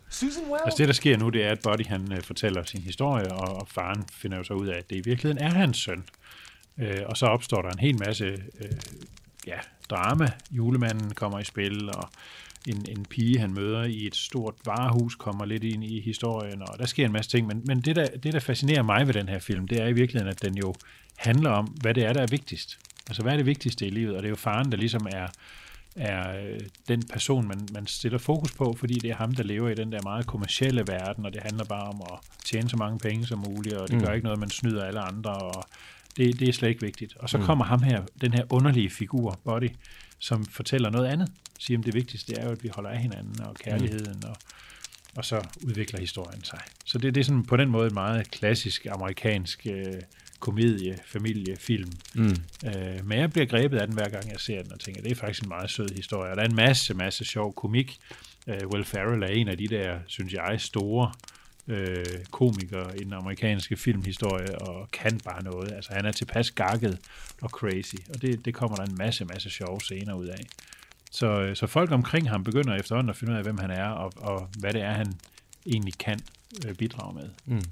Altså 0.64 0.74
det, 0.78 0.88
der 0.88 0.94
sker 0.94 1.16
nu, 1.16 1.28
det 1.28 1.44
er, 1.44 1.50
at 1.50 1.60
Buddy 1.62 1.86
han 1.86 2.12
øh, 2.12 2.22
fortæller 2.22 2.64
sin 2.64 2.80
historie, 2.80 3.32
og, 3.32 3.56
og 3.56 3.68
faren 3.68 4.04
finder 4.12 4.36
jo 4.36 4.44
så 4.44 4.54
ud 4.54 4.66
af, 4.66 4.78
at 4.78 4.90
det 4.90 4.96
i 4.96 5.00
virkeligheden 5.00 5.44
er 5.44 5.50
hans 5.54 5.78
søn. 5.78 6.04
Øh, 6.78 7.02
og 7.06 7.16
så 7.16 7.26
opstår 7.26 7.62
der 7.62 7.70
en 7.70 7.78
hel 7.78 7.98
masse 7.98 8.24
øh, 8.60 8.70
ja, 9.46 9.58
drama. 9.90 10.28
Julemanden 10.50 11.14
kommer 11.14 11.38
i 11.38 11.44
spil, 11.44 11.88
og 11.88 12.10
en, 12.66 12.84
en 12.88 13.04
pige, 13.04 13.38
han 13.38 13.54
møder 13.54 13.84
i 13.84 14.06
et 14.06 14.16
stort 14.16 14.54
varehus, 14.64 15.14
kommer 15.14 15.44
lidt 15.44 15.64
ind 15.64 15.84
i 15.84 16.00
historien, 16.00 16.62
og 16.62 16.78
der 16.78 16.86
sker 16.86 17.06
en 17.06 17.12
masse 17.12 17.30
ting. 17.30 17.46
Men, 17.46 17.62
men 17.64 17.80
det, 17.80 17.96
der, 17.96 18.06
det, 18.06 18.32
der 18.32 18.40
fascinerer 18.40 18.82
mig 18.82 19.06
ved 19.06 19.14
den 19.14 19.28
her 19.28 19.38
film, 19.38 19.68
det 19.68 19.82
er 19.82 19.86
i 19.86 19.92
virkeligheden, 19.92 20.32
at 20.32 20.42
den 20.42 20.56
jo 20.56 20.74
handler 21.16 21.50
om, 21.50 21.64
hvad 21.64 21.94
det 21.94 22.04
er, 22.04 22.12
der 22.12 22.22
er 22.22 22.26
vigtigst. 22.30 22.78
Altså, 23.08 23.22
hvad 23.22 23.32
er 23.32 23.36
det 23.36 23.46
vigtigste 23.46 23.86
i 23.86 23.90
livet? 23.90 24.16
Og 24.16 24.22
det 24.22 24.26
er 24.26 24.30
jo 24.30 24.36
faren, 24.36 24.72
der 24.72 24.78
ligesom 24.78 25.06
er, 25.12 25.26
er 25.96 26.46
øh, 26.46 26.60
den 26.88 27.02
person, 27.12 27.48
man, 27.48 27.68
man 27.72 27.86
stiller 27.86 28.18
fokus 28.18 28.52
på, 28.52 28.76
fordi 28.78 28.94
det 28.94 29.10
er 29.10 29.14
ham, 29.14 29.34
der 29.34 29.42
lever 29.42 29.68
i 29.68 29.74
den 29.74 29.92
der 29.92 30.02
meget 30.02 30.26
kommercielle 30.26 30.84
verden, 30.86 31.26
og 31.26 31.32
det 31.34 31.42
handler 31.42 31.64
bare 31.64 31.88
om 31.88 32.02
at 32.12 32.18
tjene 32.44 32.68
så 32.68 32.76
mange 32.76 32.98
penge 32.98 33.26
som 33.26 33.44
muligt, 33.48 33.74
og 33.74 33.88
det 33.88 33.96
mm. 33.96 34.02
gør 34.04 34.12
ikke 34.12 34.24
noget, 34.24 34.40
man 34.40 34.50
snyder 34.50 34.84
alle 34.84 35.00
andre, 35.00 35.30
og 35.30 35.64
det, 36.16 36.40
det 36.40 36.48
er 36.48 36.52
slet 36.52 36.68
ikke 36.68 36.80
vigtigt. 36.80 37.16
Og 37.16 37.28
så 37.28 37.38
mm. 37.38 37.44
kommer 37.44 37.64
ham 37.64 37.82
her, 37.82 38.02
den 38.20 38.32
her 38.32 38.44
underlige 38.50 38.90
figur, 38.90 39.40
Buddy, 39.44 39.68
som 40.18 40.44
fortæller 40.44 40.90
noget 40.90 41.06
andet. 41.06 41.32
Siger, 41.58 41.78
at 41.78 41.86
det 41.86 41.94
vigtigste 41.94 42.38
er 42.38 42.46
jo, 42.46 42.52
at 42.52 42.62
vi 42.62 42.68
holder 42.74 42.90
af 42.90 42.98
hinanden, 42.98 43.40
og 43.40 43.54
kærligheden, 43.54 44.20
mm. 44.22 44.28
og, 44.28 44.36
og 45.16 45.24
så 45.24 45.48
udvikler 45.66 46.00
historien 46.00 46.44
sig. 46.44 46.60
Så 46.84 46.98
det, 46.98 47.14
det 47.14 47.20
er 47.20 47.24
sådan 47.24 47.44
på 47.44 47.56
den 47.56 47.68
måde 47.68 47.86
et 47.86 47.92
meget 47.92 48.30
klassisk 48.30 48.86
amerikansk 48.90 49.66
øh, 49.70 49.94
komedie, 50.40 50.98
familiefilm. 51.06 51.92
Mm. 52.14 52.36
Øh, 52.66 53.04
men 53.04 53.18
jeg 53.18 53.30
bliver 53.30 53.46
grebet 53.46 53.78
af 53.78 53.86
den 53.86 53.94
hver 53.94 54.08
gang, 54.08 54.30
jeg 54.30 54.40
ser 54.40 54.62
den, 54.62 54.72
og 54.72 54.80
tænker, 54.80 55.02
det 55.02 55.10
er 55.10 55.14
faktisk 55.14 55.42
en 55.42 55.48
meget 55.48 55.70
sød 55.70 55.88
historie. 55.96 56.30
Og 56.30 56.36
der 56.36 56.42
er 56.42 56.48
en 56.48 56.56
masse, 56.56 56.94
masse 56.94 57.24
sjov 57.24 57.54
komik. 57.54 57.98
Øh, 58.46 58.60
Will 58.72 58.84
Ferrell 58.84 59.22
er 59.22 59.26
en 59.26 59.48
af 59.48 59.58
de 59.58 59.68
der, 59.68 59.98
synes 60.06 60.32
jeg, 60.32 60.60
store 60.60 61.12
øh, 61.14 61.35
komikere 62.30 62.98
i 63.00 63.04
den 63.04 63.12
amerikanske 63.12 63.76
filmhistorie, 63.76 64.58
og 64.58 64.90
kan 64.90 65.20
bare 65.24 65.42
noget. 65.42 65.72
Altså, 65.72 65.92
han 65.92 66.06
er 66.06 66.12
tilpas 66.12 66.50
gakket 66.50 66.98
og 67.42 67.50
crazy, 67.50 67.94
og 68.14 68.22
det, 68.22 68.44
det 68.44 68.54
kommer 68.54 68.76
der 68.76 68.84
en 68.84 68.96
masse, 68.98 69.24
masse 69.24 69.50
sjove 69.50 69.80
scener 69.80 70.14
ud 70.14 70.26
af. 70.26 70.46
Så, 71.10 71.40
øh, 71.40 71.56
så 71.56 71.66
folk 71.66 71.90
omkring 71.90 72.30
ham 72.30 72.44
begynder 72.44 72.74
efterhånden 72.74 73.10
at 73.10 73.16
finde 73.16 73.32
ud 73.32 73.38
af, 73.38 73.44
hvem 73.44 73.58
han 73.58 73.70
er, 73.70 73.88
og, 73.88 74.12
og 74.16 74.48
hvad 74.58 74.72
det 74.72 74.82
er, 74.82 74.92
han 74.92 75.12
egentlig 75.66 75.98
kan 75.98 76.20
øh, 76.66 76.74
bidrage 76.74 77.14
med. 77.14 77.28
Mm. 77.44 77.64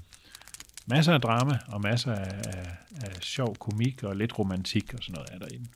Masser 0.85 1.13
af 1.13 1.21
drama, 1.21 1.59
og 1.67 1.81
masser 1.81 2.13
af, 2.13 2.41
af, 2.45 2.77
af 3.01 3.21
sjov 3.21 3.55
komik, 3.55 4.03
og 4.03 4.15
lidt 4.15 4.39
romantik 4.39 4.93
og 4.93 4.99
sådan 5.03 5.13
noget 5.13 5.29
er 5.31 5.39
derinde. 5.39 5.67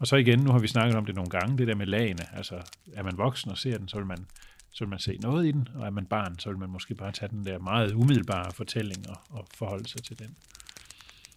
Og 0.00 0.06
så 0.06 0.16
igen, 0.16 0.38
nu 0.38 0.52
har 0.52 0.58
vi 0.58 0.68
snakket 0.68 0.96
om 0.96 1.06
det 1.06 1.14
nogle 1.14 1.30
gange, 1.30 1.58
det 1.58 1.66
der 1.66 1.74
med 1.74 1.86
lagene. 1.86 2.36
Altså, 2.36 2.62
er 2.94 3.02
man 3.02 3.18
voksen 3.18 3.50
og 3.50 3.58
ser 3.58 3.78
den, 3.78 3.88
så 3.88 3.96
vil 3.96 4.06
man, 4.06 4.26
så 4.72 4.84
vil 4.84 4.88
man 4.88 4.98
se 4.98 5.18
noget 5.22 5.46
i 5.46 5.50
den, 5.50 5.68
og 5.74 5.86
er 5.86 5.90
man 5.90 6.06
barn, 6.06 6.38
så 6.38 6.48
vil 6.48 6.58
man 6.58 6.68
måske 6.68 6.94
bare 6.94 7.12
tage 7.12 7.28
den 7.28 7.46
der 7.46 7.58
meget 7.58 7.92
umiddelbare 7.92 8.52
fortælling 8.52 9.10
og, 9.10 9.16
og 9.30 9.46
forholde 9.54 9.88
sig 9.88 10.02
til 10.02 10.18
den. 10.18 10.36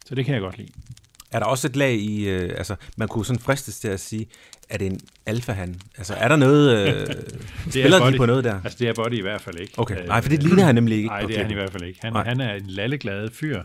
Så 0.06 0.16
det 0.16 0.26
kan 0.26 0.34
jeg 0.34 0.42
godt 0.42 0.58
lide. 0.58 0.72
Er 1.32 1.40
der 1.40 1.46
også 1.46 1.68
et 1.68 1.76
lag 1.76 1.94
i, 1.96 2.30
øh, 2.30 2.54
altså 2.58 2.76
man 2.98 3.08
kunne 3.08 3.26
sådan 3.26 3.40
fristes 3.40 3.80
til 3.80 3.88
at 3.88 4.00
sige, 4.00 4.28
er 4.70 4.78
det 4.78 4.88
en 4.88 5.00
alfahan? 5.26 5.82
Altså 5.98 6.14
er 6.14 6.28
der 6.28 6.36
noget, 6.36 6.88
øh, 6.88 7.08
spiller 7.70 7.98
de 7.98 8.04
Buddy. 8.04 8.18
på 8.18 8.26
noget 8.26 8.44
der? 8.44 8.62
Altså, 8.64 8.78
det 8.80 8.88
er 8.90 8.94
Buddy 8.94 9.14
i 9.14 9.22
hvert 9.22 9.42
fald 9.42 9.60
ikke. 9.60 9.74
Okay, 9.78 10.06
nej, 10.08 10.22
for 10.22 10.30
det 10.30 10.44
ligner 10.44 10.64
han 10.64 10.76
nemlig 10.76 10.98
ikke. 10.98 11.08
Nej, 11.08 11.22
det 11.22 11.38
er 11.38 11.42
han 11.42 11.52
i 11.52 11.54
hvert 11.54 11.72
fald 11.72 11.84
ikke. 11.84 12.00
Han, 12.04 12.14
Nej. 12.14 12.24
han 12.24 12.42
er 12.42 12.54
en 12.54 12.66
lalleglad 12.68 13.30
fyr, 13.30 13.64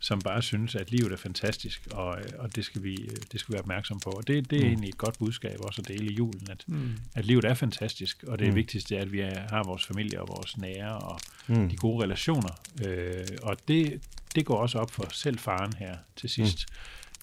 som 0.00 0.20
bare 0.20 0.42
synes, 0.42 0.74
at 0.74 0.90
livet 0.90 1.12
er 1.12 1.16
fantastisk, 1.16 1.88
og, 1.90 2.18
øh, 2.18 2.24
og 2.38 2.56
det, 2.56 2.64
skal 2.64 2.82
vi, 2.82 2.94
øh, 3.02 3.16
det 3.32 3.40
skal 3.40 3.52
vi 3.52 3.52
være 3.52 3.62
opmærksom 3.62 4.00
på. 4.00 4.10
Og 4.10 4.26
det, 4.26 4.50
det 4.50 4.58
er 4.58 4.62
mm. 4.62 4.68
egentlig 4.68 4.88
et 4.88 4.98
godt 4.98 5.18
budskab 5.18 5.56
også 5.60 5.82
at 5.82 5.88
dele 5.88 6.12
i 6.12 6.14
julen, 6.14 6.46
at, 6.50 6.64
mm. 6.66 6.92
at 7.14 7.24
livet 7.24 7.44
er 7.44 7.54
fantastisk, 7.54 8.24
og 8.26 8.38
det 8.38 8.48
mm. 8.48 8.54
vigtigste 8.54 8.96
er, 8.96 9.02
at 9.02 9.12
vi 9.12 9.20
har 9.20 9.62
vores 9.64 9.86
familie 9.86 10.20
og 10.20 10.28
vores 10.28 10.58
nære 10.58 10.98
og 10.98 11.20
mm. 11.46 11.68
de 11.68 11.76
gode 11.76 12.04
relationer. 12.04 12.60
Øh, 12.86 13.26
og 13.42 13.56
det, 13.68 14.00
det 14.34 14.46
går 14.46 14.56
også 14.56 14.78
op 14.78 14.90
for 14.90 15.06
selv 15.12 15.38
faren 15.38 15.72
her 15.78 15.96
til 16.16 16.30
sidst. 16.30 16.66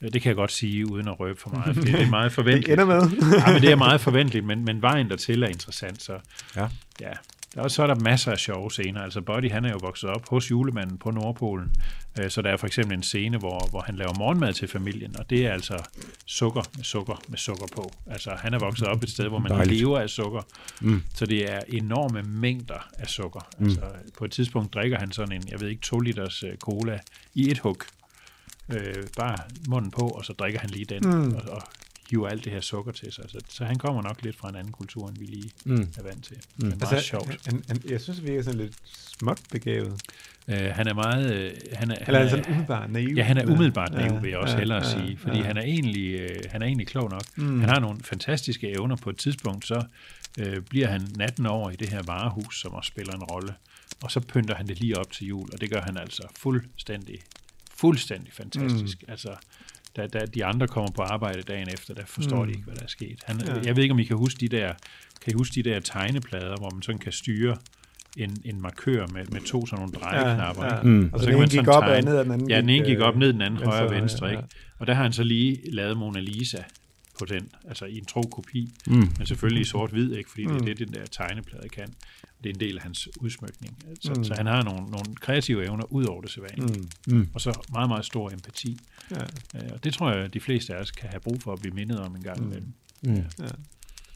Mm. 0.01 0.11
Det 0.11 0.21
kan 0.21 0.29
jeg 0.29 0.35
godt 0.35 0.51
sige, 0.51 0.91
uden 0.91 1.07
at 1.07 1.19
røbe 1.19 1.39
for 1.39 1.49
meget, 1.49 1.75
for 1.75 1.83
det 1.83 1.95
er 1.95 2.09
meget 2.09 2.31
forventeligt. 2.39 2.69
ender 2.79 2.85
med. 2.85 3.01
ja, 3.47 3.53
men 3.53 3.61
det 3.61 3.71
er 3.71 3.75
meget 3.75 4.01
forventeligt, 4.01 4.45
men, 4.45 4.65
men 4.65 4.81
vejen 4.81 5.09
dertil 5.09 5.43
er 5.43 5.47
interessant, 5.47 6.01
så 6.01 6.19
Ja. 6.55 6.67
ja. 7.01 7.11
Og 7.55 7.71
så 7.71 7.83
er 7.83 7.87
der 7.87 7.95
masser 7.95 8.31
af 8.31 8.37
sjove 8.37 8.71
scener. 8.71 9.01
Altså 9.01 9.21
Buddy, 9.21 9.51
han 9.51 9.65
er 9.65 9.69
jo 9.69 9.77
vokset 9.81 10.09
op 10.09 10.29
hos 10.29 10.51
julemanden 10.51 10.97
på 10.97 11.11
Nordpolen, 11.11 11.71
Øh, 12.19 12.29
så 12.29 12.41
der 12.41 12.49
er 12.49 12.57
for 12.57 12.67
eksempel 12.67 12.97
en 12.97 13.03
scene, 13.03 13.37
hvor, 13.37 13.67
hvor 13.69 13.81
han 13.81 13.95
laver 13.95 14.13
morgenmad 14.17 14.53
til 14.53 14.67
familien, 14.67 15.19
og 15.19 15.29
det 15.29 15.45
er 15.45 15.53
altså 15.53 15.83
sukker 16.25 16.61
med 16.75 16.83
sukker 16.83 17.21
med 17.27 17.37
sukker 17.37 17.65
på. 17.75 17.91
Altså 18.05 18.31
han 18.39 18.53
er 18.53 18.59
vokset 18.59 18.87
op 18.87 19.03
et 19.03 19.09
sted, 19.09 19.27
hvor 19.27 19.39
man 19.39 19.51
Dejligt. 19.51 19.79
lever 19.79 19.99
af 19.99 20.09
sukker, 20.09 20.41
mm. 20.81 21.03
så 21.15 21.25
det 21.25 21.51
er 21.51 21.59
enorme 21.67 22.21
mængder 22.23 22.89
af 22.97 23.07
sukker. 23.07 23.49
Mm. 23.59 23.65
Altså 23.65 23.85
på 24.17 24.25
et 24.25 24.31
tidspunkt 24.31 24.73
drikker 24.73 24.99
han 24.99 25.11
sådan 25.11 25.35
en, 25.35 25.43
jeg 25.49 25.61
ved 25.61 25.67
ikke, 25.69 25.81
2 25.81 25.99
liters 25.99 26.43
øh, 26.43 26.57
cola 26.57 26.99
i 27.33 27.51
et 27.51 27.59
hug. 27.59 27.77
Øh, 28.73 29.03
bare 29.17 29.37
munden 29.69 29.91
på, 29.91 30.07
og 30.07 30.25
så 30.25 30.33
drikker 30.33 30.59
han 30.59 30.69
lige 30.69 30.85
den, 30.85 31.01
mm. 31.03 31.35
og, 31.35 31.41
og 31.51 31.61
hiver 32.09 32.27
alt 32.27 32.43
det 32.45 32.51
her 32.51 32.61
sukker 32.61 32.91
til 32.91 33.13
sig. 33.13 33.25
Så, 33.27 33.39
så 33.49 33.65
han 33.65 33.75
kommer 33.77 34.01
nok 34.01 34.23
lidt 34.23 34.35
fra 34.35 34.49
en 34.49 34.55
anden 34.55 34.73
kultur, 34.73 35.07
end 35.09 35.17
vi 35.17 35.25
lige 35.25 35.51
mm. 35.65 35.89
er 35.97 36.03
vant 36.03 36.23
til. 36.23 36.37
Mm. 36.37 36.67
Men 36.67 36.77
meget 36.79 36.93
Altså, 36.93 37.07
sjovt. 37.07 37.45
han, 37.45 37.63
han, 37.67 37.81
jeg 37.89 38.01
synes, 38.01 38.23
vi 38.23 38.35
er 38.35 38.43
sådan 38.43 38.59
lidt 38.59 38.73
småt 39.19 39.39
begavet. 39.51 40.01
Øh, 40.47 40.57
han 40.57 40.87
er 40.87 40.93
meget... 40.93 41.33
Øh, 41.33 41.51
han 41.73 41.91
er, 41.91 41.95
han 41.95 42.07
Eller 42.07 42.19
er, 42.19 42.29
sådan 42.29 42.45
umiddelbart 42.45 42.91
naiv. 42.91 43.15
Ja, 43.15 43.23
han 43.23 43.37
er 43.37 43.45
umiddelbart 43.45 43.93
Ja, 43.93 44.07
naiv, 44.07 44.23
vil 44.23 44.29
jeg 44.29 44.39
også 44.39 44.53
ja, 44.53 44.59
hellere 44.59 44.83
ja, 44.85 44.91
sige, 44.91 45.17
fordi 45.17 45.37
ja. 45.37 45.43
han 45.43 45.57
er 45.57 45.61
egentlig 45.61 46.13
øh, 46.19 46.39
han 46.49 46.61
er 46.61 46.65
egentlig 46.65 46.87
klog 46.87 47.09
nok. 47.09 47.23
Mm. 47.35 47.59
Han 47.59 47.69
har 47.69 47.79
nogle 47.79 47.99
fantastiske 48.03 48.69
evner 48.69 48.95
på 48.95 49.09
et 49.09 49.17
tidspunkt, 49.17 49.67
så 49.67 49.85
øh, 50.39 50.61
bliver 50.61 50.87
han 50.87 51.07
natten 51.15 51.45
over 51.45 51.71
i 51.71 51.75
det 51.75 51.89
her 51.89 52.01
varehus, 52.05 52.61
som 52.61 52.73
også 52.73 52.87
spiller 52.87 53.13
en 53.13 53.23
rolle, 53.23 53.53
og 54.03 54.11
så 54.11 54.19
pynter 54.19 54.55
han 54.55 54.67
det 54.67 54.79
lige 54.79 54.97
op 54.97 55.11
til 55.11 55.27
jul, 55.27 55.49
og 55.53 55.61
det 55.61 55.69
gør 55.71 55.81
han 55.81 55.97
altså 55.97 56.23
fuldstændig, 56.35 57.19
fuldstændig 57.71 58.33
fantastisk. 58.33 59.01
Mm. 59.01 59.11
Altså, 59.11 59.29
da, 59.97 60.07
da 60.07 60.25
de 60.25 60.45
andre 60.45 60.67
kommer 60.67 60.91
på 60.91 61.01
arbejde 61.01 61.41
dagen 61.41 61.67
efter, 61.73 61.93
der 61.93 62.05
forstår 62.05 62.35
Mm. 62.37 62.41
mm. 62.41 62.47
de 62.47 62.51
ikke, 62.53 62.63
hvad 62.65 62.75
der 62.75 62.83
er 62.83 62.87
sket. 62.87 63.19
Han, 63.25 63.41
Ja. 63.45 63.55
ja. 63.55 63.61
Jeg 63.65 63.75
ved 63.75 63.83
ikke, 63.83 63.93
om 63.93 63.99
I 63.99 64.03
kan 64.03 64.17
huske 64.17 64.39
de 64.39 64.47
der, 64.57 64.73
kan 65.21 65.33
I 65.33 65.35
huske 65.37 65.55
de 65.55 65.69
der 65.69 65.79
tegneplader, 65.79 66.55
hvor 66.57 66.69
man 66.69 66.81
sådan 66.81 66.99
kan 66.99 67.11
styre 67.11 67.57
en, 68.17 68.37
en 68.45 68.61
markør 68.61 69.07
med, 69.07 69.25
med 69.31 69.41
to 69.41 69.65
sådan 69.65 69.79
nogle 69.85 69.93
drejeknapper. 69.93 70.63
Ja, 70.65 70.73
ja. 70.73 70.77
ikke? 70.79 70.89
Mm. 70.89 71.03
Og 71.05 71.09
Og 71.13 71.19
så 71.19 71.23
så 71.23 71.25
den 71.25 71.31
kan 71.31 71.33
ene 71.35 71.39
man 71.39 71.49
gik 71.49 71.55
sådan 71.57 71.69
op 71.69 71.83
og 71.83 71.97
andet, 71.97 72.19
og 72.19 72.25
den 72.25 72.33
anden 72.33 72.49
Ja, 72.49 72.61
den 72.61 72.69
ene 72.69 72.85
gik 72.85 72.99
op, 72.99 73.13
øh, 73.13 73.19
ned, 73.19 73.33
den 73.33 73.41
anden 73.41 73.63
højre 73.63 73.85
og 73.85 73.91
venstre, 73.91 74.01
venstre. 74.01 74.27
ja, 74.27 74.31
Ikke? 74.31 74.43
Og 74.79 74.87
der 74.87 74.93
har 74.93 75.03
han 75.03 75.13
så 75.13 75.23
lige 75.23 75.71
lavet 75.71 75.97
Mona 75.97 76.19
Lisa 76.19 76.57
på 77.19 77.25
den, 77.25 77.49
altså 77.67 77.85
i 77.85 77.97
en 77.97 78.05
tro 78.05 78.21
kopi, 78.21 78.71
Mm. 78.87 78.93
men 79.17 79.25
selvfølgelig 79.25 79.61
i 79.61 79.63
sort-hvid, 79.65 80.15
ikke? 80.15 80.29
fordi 80.29 80.45
mm. 80.45 80.51
det 80.53 80.61
Mm. 80.61 80.67
er 80.69 80.73
det, 80.73 80.87
den 80.87 80.93
der 80.93 81.05
tegneplade 81.05 81.69
kan. 81.69 81.87
Det 82.43 82.49
er 82.49 82.53
en 82.53 82.59
del 82.59 82.75
af 82.77 82.83
hans 82.83 83.09
udsmykning. 83.21 83.77
Så, 84.01 84.11
Mm. 84.11 84.17
mm. 84.17 84.23
så 84.23 84.33
han 84.37 84.45
har 84.45 84.63
nogle, 84.63 84.81
nogle 84.81 85.15
kreative 85.21 85.65
evner 85.65 85.91
ud 85.93 86.05
over 86.05 86.21
det 86.21 86.31
sædvanlige. 86.31 86.85
Mm. 87.07 87.15
Mm. 87.17 87.27
Og 87.33 87.41
så 87.41 87.59
meget, 87.71 87.89
meget 87.89 88.05
stor 88.05 88.29
empati. 88.31 88.77
Ja. 89.11 89.21
Øh, 89.55 89.69
Og 89.73 89.83
det 89.83 89.93
tror 89.93 90.11
jeg, 90.11 90.33
de 90.33 90.39
fleste 90.39 90.75
af 90.75 90.79
os 90.81 90.91
kan 90.91 91.09
have 91.09 91.19
brug 91.19 91.41
for 91.41 91.53
at 91.53 91.59
blive 91.59 91.73
mindet 91.75 91.99
om 91.99 92.15
en 92.15 92.23
gang 92.23 92.39
Mm. 92.39 92.45
imellem. 92.47 92.73
Mm. 93.03 93.23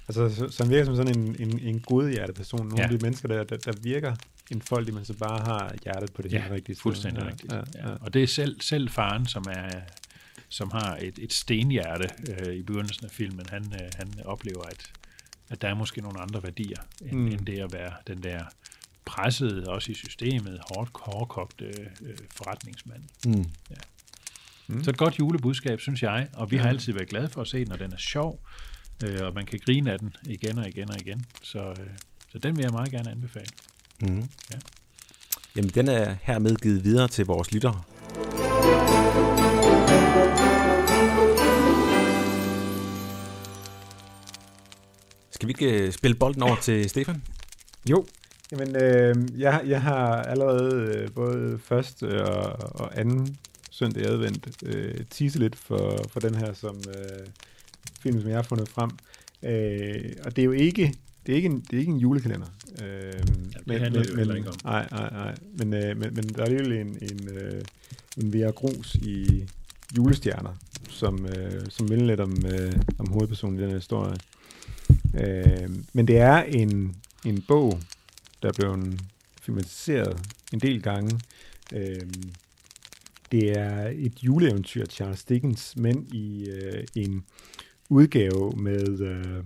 Altså, 0.07 0.29
så, 0.35 0.47
så 0.49 0.63
han 0.63 0.71
virker 0.71 0.85
som 0.85 0.95
sådan 0.95 1.17
en, 1.19 1.35
en, 1.39 1.59
en 1.59 1.79
godhjertet 1.79 2.35
person. 2.35 2.59
Nogle 2.59 2.77
Ja. 2.77 2.83
af 2.83 2.89
de 2.89 2.97
mennesker, 3.05 3.27
der, 3.27 3.43
der, 3.43 3.57
der 3.57 3.73
virker 3.83 4.15
enfoldige, 4.51 4.95
men 4.95 5.05
så 5.05 5.13
bare 5.13 5.39
har 5.45 5.75
hjertet 5.83 6.13
på 6.13 6.21
det 6.21 6.33
Ja, 6.33 6.39
helt 6.41 6.51
rigtige 6.51 6.75
sted. 6.75 6.81
Fuldstændig 6.81 7.21
ja, 7.23 7.27
rigtigt. 7.29 7.51
Ja, 7.53 7.57
Ja, 7.75 7.89
ja. 7.89 7.95
Og 8.01 8.13
det 8.13 8.23
er 8.23 8.27
selv, 8.27 8.61
selv 8.61 8.89
faren, 8.89 9.25
som 9.27 9.43
er 9.49 9.69
som 10.49 10.71
har 10.71 10.95
et, 11.01 11.19
et 11.19 11.33
stenhjerte 11.33 12.09
øh, 12.29 12.55
i 12.55 12.61
begyndelsen 12.63 13.05
af 13.05 13.11
filmen, 13.11 13.45
han, 13.49 13.65
øh, 13.73 13.89
han 13.95 14.13
oplever, 14.25 14.63
at, 14.63 14.91
at 15.49 15.61
der 15.61 15.67
er 15.67 15.73
måske 15.73 16.01
nogle 16.01 16.21
andre 16.21 16.43
værdier, 16.43 16.77
end, 17.01 17.11
Mm. 17.11 17.17
mm. 17.19 17.27
end 17.27 17.45
det 17.45 17.59
at 17.59 17.73
være 17.73 17.93
den 18.07 18.23
der 18.23 18.43
pressede, 19.05 19.67
også 19.67 19.91
i 19.91 19.95
systemet, 19.95 20.59
hårdt, 20.75 20.89
hårdkogte 20.95 21.65
øh, 21.65 22.15
forretningsmand. 22.35 23.01
Mm. 23.25 23.31
Mm. 23.31 23.45
Mm. 24.71 24.83
Så 24.83 24.89
et 24.89 24.97
godt 24.97 25.19
julebudskab, 25.19 25.79
synes 25.79 26.03
jeg, 26.03 26.27
og 26.33 26.51
vi 26.51 26.57
har 26.57 26.69
altid 26.69 26.93
været 26.93 27.09
glade 27.09 27.29
for 27.29 27.41
at 27.41 27.47
se 27.47 27.65
den, 27.65 27.71
og 27.71 27.79
den 27.79 27.93
er 27.93 27.97
sjov, 27.97 28.39
øh, 29.03 29.19
og 29.21 29.33
man 29.33 29.45
kan 29.45 29.59
grine 29.65 29.91
af 29.91 29.99
den 29.99 30.15
igen 30.25 30.57
og 30.57 30.67
igen 30.67 30.89
og 30.89 30.95
igen. 31.01 31.25
Så, 31.43 31.59
øh, 31.59 31.87
så 32.31 32.37
den 32.37 32.55
vil 32.55 32.63
jeg 32.63 32.71
meget 32.71 32.91
gerne 32.91 33.11
anbefale. 33.11 33.45
Mm. 34.01 34.29
Ja. 34.51 34.59
Jamen, 35.55 35.69
den 35.69 35.87
er 35.87 36.15
hermed 36.21 36.55
givet 36.55 36.83
videre 36.83 37.07
til 37.07 37.25
vores 37.25 37.51
lyttere. 37.51 37.81
Skal 45.31 45.47
vi 45.47 45.51
ikke 45.51 45.85
øh, 45.85 45.91
spille 45.91 46.15
bolden 46.15 46.43
over 46.43 46.55
til 46.55 46.89
Stefan? 46.89 47.23
Jo, 47.89 48.05
jamen, 48.51 48.75
øh, 48.75 49.15
jeg, 49.37 49.61
jeg 49.65 49.81
har 49.81 50.21
allerede 50.21 50.97
øh, 50.97 51.11
både 51.11 51.59
første 51.63 52.25
og, 52.25 52.79
og 52.81 52.99
anden 52.99 53.37
søndag 53.81 54.03
i 54.03 54.05
advent 54.05 54.47
øh, 54.65 55.05
teaset 55.09 55.41
lidt 55.41 55.55
for, 55.55 56.05
for 56.09 56.19
den 56.19 56.35
her 56.35 56.53
som 56.53 56.75
øh, 56.87 57.27
film, 57.99 58.21
som 58.21 58.29
jeg 58.29 58.37
har 58.37 58.43
fundet 58.43 58.69
frem. 58.69 58.91
Øh, 59.43 60.11
og 60.25 60.35
det 60.35 60.41
er 60.41 60.45
jo 60.45 60.51
ikke, 60.51 60.93
det 61.25 61.31
er 61.31 61.35
ikke 61.35 61.45
en, 61.45 61.59
det 61.59 61.73
er 61.73 61.79
ikke 61.79 61.91
en 61.91 61.97
julekalender. 61.97 62.47
Øh, 62.83 63.13
det 63.67 63.79
handler 63.79 64.03
det 64.03 64.27
jo 64.27 64.33
ikke 64.33 64.49
om. 64.49 64.55
Nej, 64.63 64.87
nej, 64.91 65.09
nej. 65.11 65.35
Men, 65.57 65.73
øh, 65.73 65.97
men, 65.97 66.13
men 66.13 66.23
der 66.23 66.41
er 66.41 66.45
alligevel 66.45 66.71
en, 66.71 66.97
en, 67.01 67.37
øh, 67.37 67.61
en 68.17 68.33
Vera 68.33 68.51
Grus 68.51 68.95
i 68.95 69.45
julestjerner, 69.97 70.53
som, 70.89 71.25
øh, 71.25 71.61
som 71.69 71.89
minder 71.89 72.05
lidt 72.05 72.19
om, 72.19 72.45
øh, 72.45 72.73
om 72.97 73.07
hovedpersonen 73.07 73.59
i 73.59 73.61
den 73.61 73.69
her 73.69 73.77
historie. 73.77 74.15
Øh, 75.19 75.69
men 75.93 76.07
det 76.07 76.17
er 76.17 76.43
en, 76.43 76.95
en 77.25 77.41
bog, 77.47 77.79
der 78.41 78.47
er 78.47 78.53
blevet 78.53 79.01
filmatiseret 79.41 80.19
en 80.53 80.59
del 80.59 80.81
gange. 80.81 81.19
Øh, 81.73 82.01
det 83.31 83.57
er 83.57 83.91
et 83.95 84.23
juleeventyr 84.23 84.85
Charles 84.85 85.23
Dickens, 85.23 85.77
men 85.77 86.07
i 86.13 86.49
øh, 86.49 86.83
en 86.95 87.23
udgave 87.89 88.51
med 88.57 88.99
øh, 88.99 89.43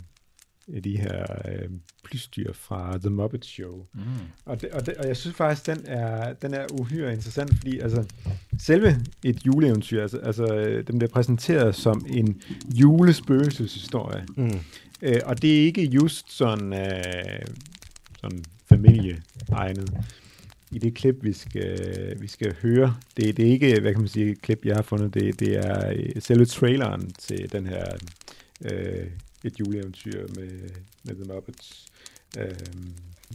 de 0.83 0.97
her 0.97 1.25
øh, 1.47 1.69
plysdyr 2.03 2.53
fra 2.53 2.97
The 2.97 3.09
Muppet 3.09 3.45
Show. 3.45 3.85
Mm. 3.93 4.01
Og, 4.45 4.61
det, 4.61 4.69
og, 4.69 4.85
det, 4.85 4.93
og 4.93 5.07
jeg 5.07 5.17
synes 5.17 5.35
faktisk, 5.35 5.65
den 5.65 5.81
er, 5.85 6.33
den 6.33 6.53
er 6.53 6.65
uhyre 6.79 7.13
interessant, 7.13 7.55
fordi 7.55 7.79
altså, 7.79 8.05
selve 8.59 8.95
et 9.23 9.45
juleeventyr, 9.45 10.01
altså, 10.01 10.17
altså 10.17 10.45
den 10.87 10.97
bliver 10.97 11.11
præsenteret 11.11 11.75
som 11.75 12.05
en 12.09 12.41
julespøgelseshistorie. 12.67 14.25
Mm. 14.37 14.59
Øh, 15.01 15.21
og 15.25 15.41
det 15.41 15.59
er 15.59 15.65
ikke 15.65 15.85
just 15.85 16.31
sådan, 16.31 16.73
øh, 16.73 17.45
sådan 18.21 18.43
familieegnet. 18.69 19.93
I 20.71 20.79
det 20.79 20.95
klip, 20.95 21.15
vi 21.21 21.33
skal, 21.33 21.77
vi 22.19 22.27
skal 22.27 22.55
høre, 22.61 22.95
det, 23.17 23.37
det 23.37 23.47
er 23.47 23.51
ikke, 23.51 23.79
hvad 23.79 23.91
kan 23.91 24.01
man 24.01 24.07
sige, 24.07 24.31
et 24.31 24.41
klip, 24.41 24.65
jeg 24.65 24.75
har 24.75 24.81
fundet, 24.81 25.13
det, 25.13 25.39
det 25.39 25.57
er 25.57 25.89
øh, 25.89 26.21
selve 26.21 26.45
traileren 26.45 27.11
til 27.19 27.51
den 27.51 27.67
her 27.67 27.85
øh, 28.61 29.07
et 29.43 29.59
juleeventyr 29.59 30.27
med, 30.35 30.69
med 31.03 31.15
The 31.15 31.33
Muppets. 31.33 31.85
Øh, 32.37 32.55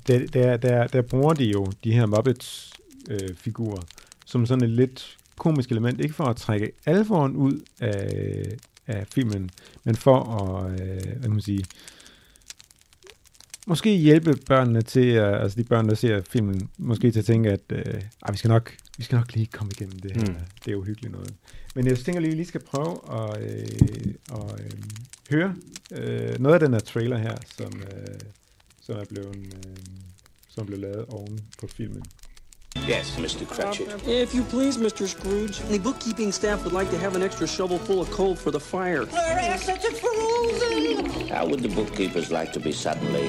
der, 0.06 0.26
der, 0.26 0.56
der, 0.56 0.87
der 0.87 1.02
bruger 1.02 1.32
de 1.32 1.44
jo 1.44 1.66
de 1.84 1.92
her 1.92 2.06
Muppets-figurer 2.06 3.80
øh, 3.80 4.00
som 4.26 4.46
sådan 4.46 4.64
et 4.64 4.70
lidt 4.70 5.16
komisk 5.38 5.70
element, 5.70 6.00
ikke 6.00 6.14
for 6.14 6.25
at 6.25 6.37
trække 6.37 6.72
alvoren 6.87 7.37
ud 7.37 7.60
af, 7.80 8.46
af 8.87 9.06
filmen, 9.06 9.50
men 9.84 9.96
for 9.96 10.20
at, 10.20 10.80
øh, 10.80 11.02
hvad 11.02 11.22
kan 11.22 11.30
man 11.30 11.40
sige, 11.40 11.64
måske 13.67 13.97
hjælpe 13.97 14.35
børnene 14.47 14.83
til, 14.83 15.07
at, 15.07 15.43
altså 15.43 15.57
de 15.57 15.64
børn, 15.64 15.88
der 15.88 15.95
ser 15.95 16.23
filmen, 16.31 16.71
måske 16.79 17.11
til 17.11 17.19
at 17.19 17.25
tænke, 17.25 17.50
at 17.50 17.61
øh, 17.73 17.85
ej, 18.23 18.31
vi, 18.31 18.37
skal 18.37 18.49
nok, 18.49 18.75
vi 18.99 19.05
skal 19.05 19.17
nok 19.17 19.35
lige 19.35 19.47
komme 19.47 19.73
igennem 19.76 19.99
det 19.99 20.12
her. 20.17 20.21
Mm. 20.21 20.37
Det 20.64 20.73
er 20.73 20.76
uhyggeligt 20.76 21.12
noget. 21.12 21.35
Men 21.75 21.87
jeg 21.87 21.99
tænker 21.99 22.21
lige, 22.21 22.29
at 22.29 22.33
vi 22.33 22.37
lige 22.37 22.47
skal 22.47 22.61
prøve 22.61 22.99
at, 23.12 23.43
øh, 23.43 24.14
at 24.33 24.61
øh, 24.61 24.71
høre 25.31 25.55
øh, 25.93 26.38
noget 26.40 26.55
af 26.55 26.61
den 26.61 26.73
her 26.73 26.81
trailer 26.81 27.19
her, 27.19 27.37
som, 27.57 27.73
øh, 27.81 28.19
som 28.83 28.97
er 28.97 29.05
blevet, 29.05 29.37
øh, 29.37 29.76
som 30.49 30.67
blev 30.67 30.79
lavet 30.79 31.05
oven 31.09 31.40
på 31.61 31.67
filmen. 31.67 32.02
Yes, 32.76 33.19
Mr. 33.19 33.45
Cratchit. 33.47 33.88
If 34.07 34.35
you 34.35 34.45
please, 34.45 34.79
Mr. 34.79 35.07
Scrooge, 35.07 35.59
the 35.69 35.79
bookkeeping 35.79 36.33
staff 36.33 36.62
would 36.64 36.73
like 36.73 36.90
to 36.90 36.99
have 36.99 37.17
an 37.17 37.23
extra 37.23 37.47
shovel 37.47 37.79
full 37.79 38.00
of 38.00 38.11
coal 38.11 38.37
for 38.37 38.50
the 38.50 38.61
fire. 38.61 39.07
How 41.29 41.47
would 41.47 41.61
the 41.61 41.75
bookkeepers 41.75 42.31
like 42.31 42.52
to 42.52 42.61
be 42.61 42.73
suddenly 42.73 43.29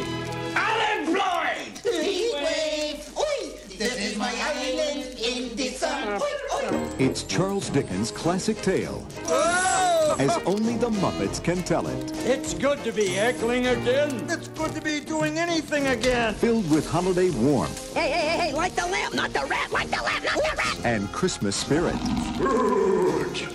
It's 7.04 7.24
Charles 7.24 7.68
Dickens' 7.72 8.12
classic 8.12 8.62
tale, 8.62 9.04
oh! 9.26 10.16
as 10.20 10.38
only 10.46 10.78
the 10.78 10.92
Muppets 10.92 11.44
can 11.44 11.64
tell 11.64 11.88
it. 11.88 12.12
It's 12.28 12.54
good 12.54 12.84
to 12.84 12.92
be 12.92 13.08
heckling 13.08 13.66
again. 13.66 14.24
It's 14.30 14.50
good 14.50 14.72
to 14.76 14.82
be 14.82 15.00
doing 15.00 15.40
anything 15.40 15.88
again. 15.88 16.36
Filled 16.36 16.70
with 16.70 16.88
holiday 16.88 17.32
warmth 17.32 17.92
Hey, 17.96 18.12
hey, 18.12 18.28
hey, 18.28 18.38
hey, 18.50 18.54
like 18.54 18.76
the 18.76 18.86
lamp, 18.86 19.16
not 19.16 19.34
the 19.34 19.44
rat, 19.50 19.72
like 19.72 19.90
the 19.90 20.00
lamp, 20.04 20.24
not 20.26 20.36
the 20.36 20.56
rat. 20.56 20.86
and 20.86 21.12
Christmas 21.12 21.56
spirit. 21.56 21.96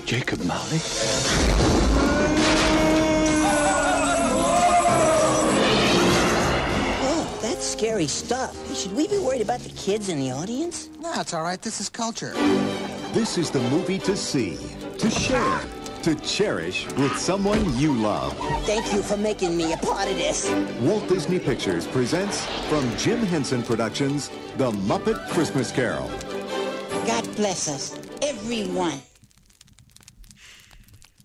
Jacob 0.07 0.41
Marley? 0.45 0.81
Oh, 7.09 7.39
that's 7.43 7.65
scary 7.65 8.07
stuff. 8.07 8.57
Should 8.77 8.95
we 8.95 9.07
be 9.09 9.19
worried 9.19 9.43
about 9.43 9.61
the 9.61 9.71
kids 9.71 10.09
in 10.09 10.19
the 10.19 10.31
audience? 10.31 10.89
No, 11.01 11.13
it's 11.21 11.33
all 11.35 11.43
right. 11.43 11.61
This 11.61 11.81
is 11.81 11.89
culture. 11.89 12.33
This 13.13 13.39
is 13.39 13.51
the 13.51 13.61
movie 13.71 13.99
to 14.01 14.17
see, 14.17 14.59
to 14.99 15.11
share, 15.11 15.61
to 16.03 16.15
cherish 16.17 16.87
with 16.95 17.17
someone 17.17 17.79
you 17.79 17.95
love. 17.95 18.37
Thank 18.67 18.93
you 18.93 19.03
for 19.03 19.17
making 19.17 19.57
me 19.57 19.73
a 19.73 19.77
part 19.79 20.09
of 20.09 20.17
this. 20.17 20.51
Walt 20.81 21.09
Disney 21.09 21.39
Pictures 21.39 21.87
presents 21.87 22.45
from 22.69 22.95
Jim 22.97 23.21
Henson 23.21 23.63
Productions, 23.63 24.31
The 24.59 24.71
Muppet 24.71 25.29
Christmas 25.31 25.73
Carol. 25.73 26.11
God 27.07 27.37
bless 27.37 27.69
us, 27.69 27.99
everyone. 28.23 29.01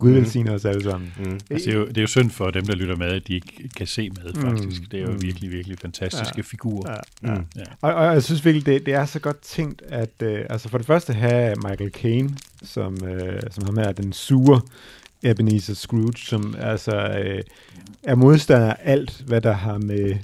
Gud 0.02 0.12
velsigne 0.12 0.52
os 0.52 0.66
alle 0.66 0.84
sammen. 0.84 1.14
Mm. 1.20 1.40
Altså, 1.50 1.66
det, 1.66 1.68
er 1.68 1.80
jo, 1.80 1.88
det 1.88 1.98
er 1.98 2.02
jo 2.02 2.08
synd 2.08 2.30
for 2.30 2.52
dem, 2.52 2.66
der 2.66 2.76
lytter 2.76 2.96
med, 2.96 3.08
at 3.08 3.28
de 3.28 3.34
ikke 3.34 3.70
kan 3.78 3.88
se 3.88 4.10
med, 4.10 4.34
faktisk. 4.34 4.82
Mm, 4.82 4.86
Det 4.92 5.00
er 5.00 5.04
jo 5.04 5.12
mm. 5.12 5.22
virkelig, 5.22 5.52
virkelig 5.52 5.78
fantastiske 5.80 6.34
Ja. 6.38 6.42
figurer. 6.42 6.92
Ja, 7.24 7.30
ja. 7.32 7.36
Mm. 7.36 7.46
Ja. 7.56 7.64
Og, 7.82 7.94
og 7.94 8.06
jeg 8.14 8.24
synes 8.24 8.46
virkelig, 8.46 8.66
det, 8.66 8.86
det 8.86 8.94
er 8.94 9.06
så 9.06 9.20
godt 9.20 9.42
tænkt, 9.42 9.82
at 9.88 10.10
øh, 10.24 10.46
altså 10.50 10.70
for 10.70 10.78
det 10.78 10.88
første 10.88 11.14
have 11.14 11.56
Michael 11.56 11.92
Caine, 11.92 12.30
som, 12.64 13.06
øh, 13.06 13.40
som 13.52 13.64
ham 13.66 13.78
er 13.78 13.92
den 13.92 14.14
sure 14.14 14.62
Ebenezer 15.24 15.74
Scrooge, 15.74 16.14
som 16.18 16.56
altså 16.60 16.92
øh, 17.26 17.42
er 18.04 18.16
modstander 18.16 18.74
af 18.74 18.78
alt, 18.84 19.24
hvad 19.28 19.42
der 19.42 19.52
har 19.54 19.78
med 19.78 20.16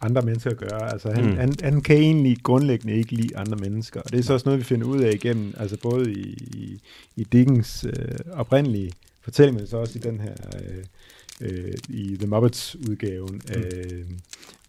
andre 0.00 0.22
mennesker 0.22 0.50
at 0.50 0.56
gøre. 0.56 0.92
Altså 0.92 1.12
han, 1.12 1.24
Mm. 1.24 1.30
mm. 1.30 1.36
han, 1.36 1.52
han 1.62 1.80
kan 1.80 1.96
egentlig 1.96 2.36
grundlæggende 2.42 2.94
ikke 2.94 3.12
lide 3.12 3.36
andre 3.36 3.56
mennesker. 3.56 4.00
Og 4.00 4.10
det 4.12 4.18
er 4.18 4.22
så 4.22 4.32
også 4.32 4.46
noget, 4.46 4.58
vi 4.58 4.64
finder 4.64 4.86
ud 4.86 5.00
af 5.00 5.10
igennem, 5.14 5.54
altså 5.56 5.76
både 5.82 6.12
i, 6.12 6.22
i, 6.54 6.80
i 7.16 7.24
Dickens 7.32 7.86
øh, 7.88 8.14
oprindelige 8.32 8.90
fortælling, 9.28 9.56
men 9.56 9.66
så 9.66 9.76
også 9.76 9.98
i 9.98 10.02
den 10.02 10.20
her, 10.20 10.34
øh, 10.60 10.84
øh, 11.40 11.74
i 11.88 12.16
The 12.16 12.26
Muppets 12.26 12.76
udgaven 12.88 13.40
af, 13.48 13.82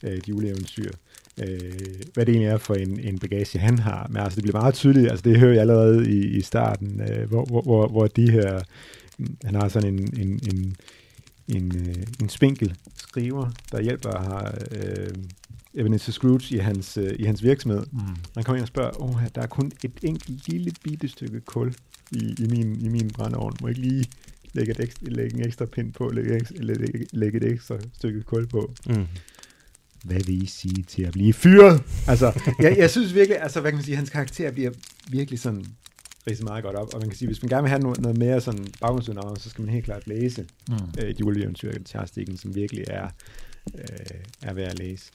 af 0.03 0.13
et 0.13 0.29
juleeventyr. 0.29 0.91
Øh, 1.37 1.71
hvad 2.13 2.25
det 2.25 2.31
egentlig 2.31 2.47
er 2.47 2.57
for 2.57 2.73
en, 2.73 2.99
en 2.99 3.19
bagage, 3.19 3.59
han 3.59 3.79
har. 3.79 4.07
Men 4.09 4.17
altså, 4.17 4.35
det 4.35 4.43
bliver 4.43 4.61
meget 4.61 4.73
tydeligt, 4.73 5.09
altså 5.09 5.23
det 5.29 5.39
hører 5.39 5.51
jeg 5.51 5.61
allerede 5.61 6.11
i, 6.11 6.37
i 6.37 6.41
starten, 6.41 7.01
øh, 7.01 7.29
hvor, 7.29 7.45
hvor, 7.45 7.61
hvor, 7.61 7.87
hvor 7.87 8.07
de 8.07 8.31
her 8.31 8.63
han 9.43 9.55
har 9.55 9.67
sådan 9.67 9.93
en, 9.93 10.19
en, 10.19 10.39
en, 10.53 10.75
en, 11.47 11.75
øh, 11.75 12.03
en 12.21 12.29
spinkel 12.29 12.75
skriver, 12.95 13.51
der 13.71 13.81
hjælper 13.81 14.43
øh, 14.71 15.13
Ebenezer 15.73 16.11
Scrooge 16.11 16.55
i 16.55 16.57
hans, 16.57 16.97
øh, 16.97 17.15
i 17.19 17.23
hans 17.23 17.43
virksomhed. 17.43 17.83
Mm. 17.91 17.99
Man 18.35 18.43
kommer 18.43 18.55
ind 18.55 18.63
og 18.63 18.67
spørger, 18.67 19.01
åh, 19.01 19.15
der 19.35 19.41
er 19.41 19.47
kun 19.47 19.71
et 19.83 19.91
enkelt 20.03 20.47
lille 20.47 20.71
bitte 20.83 21.07
stykke 21.07 21.39
kul 21.39 21.73
i, 22.11 22.35
i, 22.39 22.47
min, 22.49 22.81
i 22.81 22.87
min 22.87 23.09
brændeovn. 23.09 23.53
Må 23.61 23.67
jeg 23.67 23.77
ikke 23.77 23.89
lige 23.89 24.05
lægge, 24.53 24.71
et 24.71 24.79
ekstra, 24.79 25.05
lægge 25.09 25.37
en 25.37 25.45
ekstra 25.45 25.65
pind 25.65 25.93
på, 25.93 26.09
lægge, 26.09 26.37
eks- 26.37 26.61
lægge, 26.61 27.05
lægge 27.13 27.37
et 27.37 27.43
ekstra 27.43 27.77
stykke 27.95 28.21
kul 28.23 28.47
på? 28.47 28.73
Mm. 28.87 29.05
Hvad 30.05 30.17
vil 30.25 30.43
I 30.43 30.45
sige 30.45 30.83
til 30.83 31.03
at 31.03 31.11
blive 31.11 31.33
fyret? 31.33 31.83
Altså, 32.07 32.41
jeg, 32.59 32.77
jeg 32.77 32.89
synes 32.89 33.13
virkelig, 33.13 33.41
altså, 33.41 33.61
hvad 33.61 33.71
kan 33.71 33.77
man 33.77 33.85
sige, 33.85 33.95
hans 33.95 34.09
karakter 34.09 34.51
bliver 34.51 34.71
virkelig 35.09 35.39
sådan 35.39 35.65
ridset 36.29 36.45
meget 36.45 36.63
godt 36.63 36.75
op, 36.75 36.93
og 36.93 36.99
man 36.99 37.09
kan 37.09 37.17
sige, 37.17 37.27
hvis 37.27 37.41
man 37.43 37.49
gerne 37.49 37.61
vil 37.63 37.69
have 37.69 37.81
noget, 37.81 38.01
noget 38.01 38.17
mere 38.17 38.41
sådan 38.41 38.67
baggrundsviden 38.81 39.19
over, 39.19 39.35
så 39.39 39.49
skal 39.49 39.61
man 39.65 39.73
helt 39.73 39.85
klart 39.85 40.07
læse 40.07 40.45
Mm. 40.69 40.75
øh, 41.03 41.09
et 41.09 41.19
juleeventyr 41.19 41.71
af 41.71 41.77
Charles 41.85 42.11
Dickens, 42.11 42.41
som 42.41 42.55
virkelig 42.55 42.83
er, 42.87 43.07
øh, 43.75 43.81
er 44.41 44.53
værd 44.53 44.71
at 44.71 44.79
læse. 44.79 45.05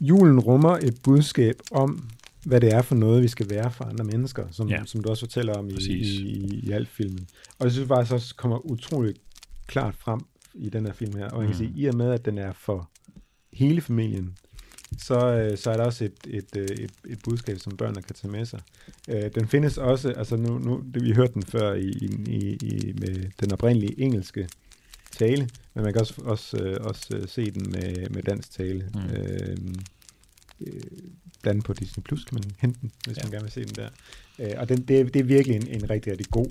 Julen 0.00 0.40
rummer 0.40 0.76
et 0.76 0.94
budskab 1.02 1.54
om, 1.70 2.08
hvad 2.44 2.60
det 2.60 2.72
er 2.74 2.82
for 2.82 2.94
noget, 2.94 3.22
vi 3.22 3.28
skal 3.28 3.50
være 3.50 3.70
for 3.70 3.84
andre 3.84 4.04
mennesker, 4.04 4.44
som, 4.50 4.68
Ja. 4.68 4.82
som 4.86 5.02
du 5.02 5.08
også 5.08 5.20
fortæller 5.26 5.54
om 5.54 5.68
i, 5.70 5.74
Præcis. 5.74 6.06
i, 6.08 6.22
i, 6.28 6.60
i 6.62 6.70
alt 6.70 6.88
filmen. 6.88 7.28
Og 7.58 7.64
jeg 7.64 7.72
synes 7.72 7.88
faktisk 7.88 8.12
også 8.12 8.34
kommer 8.34 8.66
utroligt 8.70 9.18
klart 9.66 9.94
frem 9.94 10.20
i 10.54 10.68
den 10.68 10.86
her 10.86 10.92
film 10.92 11.16
her, 11.16 11.28
og 11.28 11.38
man 11.42 11.52
kan 11.52 11.56
Mm. 11.56 11.58
sige, 11.74 11.80
i 11.82 11.86
og 11.86 11.94
med, 11.96 12.12
at 12.12 12.24
den 12.24 12.38
er 12.38 12.52
for 12.52 12.90
hele 13.52 13.80
familien, 13.80 14.36
så, 14.98 15.18
øh, 15.26 15.58
så 15.58 15.70
er 15.70 15.76
der 15.76 15.84
også 15.84 16.04
et, 16.04 16.12
et, 16.26 16.56
øh, 16.56 16.64
et, 16.68 16.90
et 17.08 17.18
budskab, 17.24 17.58
som 17.58 17.76
børnene 17.76 18.02
kan 18.02 18.14
tage 18.14 18.32
med 18.32 18.44
sig. 18.44 18.60
Øh, 19.08 19.30
den 19.34 19.48
findes 19.48 19.78
også, 19.78 20.08
altså 20.12 20.36
nu, 20.36 20.58
nu 20.58 20.82
det, 20.94 21.02
vi 21.04 21.12
hørte 21.12 21.32
den 21.34 21.42
før 21.42 21.74
i, 21.74 21.88
i, 22.28 22.58
i, 22.62 22.92
med 23.00 23.30
den 23.40 23.52
oprindelige 23.52 24.00
engelske 24.00 24.48
tale, 25.10 25.48
men 25.74 25.84
man 25.84 25.92
kan 25.92 26.00
også, 26.00 26.14
også, 26.24 26.56
øh, 26.56 26.76
også 26.80 27.24
se 27.26 27.50
den 27.50 27.70
med, 27.70 28.10
med 28.10 28.22
dansk 28.22 28.50
tale. 28.52 28.88
Mm. 28.94 29.00
Øh, 29.00 29.56
øh, 30.60 30.80
blandt 31.42 31.64
på 31.64 31.72
Disney 31.72 32.02
Plus 32.04 32.24
kan 32.24 32.34
man 32.34 32.42
hente 32.58 32.80
den, 32.80 32.92
hvis 33.06 33.16
Ja. 33.16 33.22
man 33.22 33.30
gerne 33.32 33.42
vil 33.44 33.52
se 33.52 33.64
den 33.64 33.74
der. 33.74 33.88
Øh, 34.38 34.54
og 34.56 34.68
den, 34.68 34.82
det, 34.82 35.00
er, 35.00 35.04
det 35.04 35.20
er 35.20 35.24
virkelig 35.24 35.56
en, 35.56 35.66
en 35.68 35.90
rigtig, 35.90 36.12
rigtig 36.12 36.26
god 36.30 36.46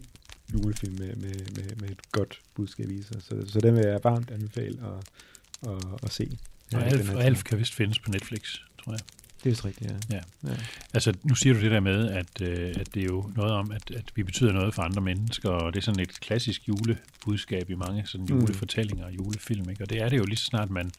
julefilm 0.53 0.93
med, 0.99 1.15
med, 1.15 1.33
med, 1.55 1.75
med 1.81 1.89
et 1.89 2.11
godt 2.11 2.41
budskab 2.55 2.89
i 2.89 3.01
sig. 3.03 3.21
Så, 3.21 3.43
så 3.47 3.59
den 3.61 3.75
vil 3.75 3.83
jeg 3.85 3.99
varmt 4.03 4.31
anbefale 4.31 4.77
at, 4.87 5.69
at, 5.71 5.85
at 6.03 6.11
se. 6.11 6.37
Og 6.73 6.85
Alf, 6.87 7.09
og. 7.13 7.23
Alf 7.23 7.43
kan 7.43 7.59
vist 7.59 7.73
findes 7.75 7.99
på 7.99 8.11
Netflix, 8.11 8.55
tror 8.83 8.91
jeg. 8.91 8.99
Det 9.43 9.45
er 9.45 9.49
vist 9.49 9.65
rigtigt, 9.65 9.91
ja. 9.91 10.15
Ja. 10.17 10.21
Ja. 10.51 10.55
Altså, 10.93 11.13
nu 11.23 11.35
siger 11.35 11.53
du 11.53 11.61
det 11.61 11.71
der 11.71 11.79
med, 11.79 12.09
at, 12.09 12.41
øh, 12.41 12.73
at 12.79 12.93
det 12.93 13.01
er 13.01 13.05
jo 13.05 13.31
noget 13.35 13.51
om, 13.53 13.71
at, 13.71 13.91
at 13.91 14.03
vi 14.15 14.23
betyder 14.23 14.51
noget 14.51 14.73
for 14.73 14.81
andre 14.81 15.01
mennesker, 15.01 15.49
og 15.49 15.73
det 15.73 15.79
er 15.79 15.83
sådan 15.83 15.99
et 15.99 16.19
klassisk 16.19 16.67
julebudskab 16.67 17.69
i 17.69 17.75
mange 17.75 18.07
sådan 18.07 18.25
Mm. 18.29 18.35
julefortællinger 18.39 19.05
og 19.05 19.15
julefilm, 19.15 19.69
ikke? 19.69 19.83
og 19.83 19.89
det 19.89 20.01
er 20.01 20.09
det 20.09 20.17
jo 20.17 20.23
lige 20.23 20.37
så 20.37 20.45
snart 20.45 20.69
man 20.69 20.91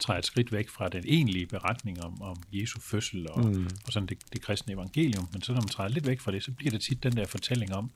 træder 0.00 0.18
et 0.18 0.26
skridt 0.26 0.52
væk 0.52 0.68
fra 0.68 0.88
den 0.88 1.04
egentlige 1.06 1.46
beretning 1.46 2.04
om, 2.04 2.22
om 2.22 2.36
Jesu 2.52 2.80
fødsel 2.80 3.30
og, 3.30 3.44
Mm. 3.46 3.68
og 3.86 3.92
sådan 3.92 4.06
det, 4.08 4.18
det 4.32 4.40
kristne 4.42 4.74
evangelium, 4.74 5.28
men 5.32 5.42
så 5.42 5.52
når 5.52 5.60
man 5.60 5.68
træder 5.68 5.90
lidt 5.90 6.06
væk 6.06 6.20
fra 6.20 6.32
det, 6.32 6.44
så 6.44 6.50
bliver 6.52 6.70
det 6.70 6.80
tit 6.80 7.02
den 7.02 7.16
der 7.16 7.26
fortælling 7.26 7.74
om, 7.74 7.90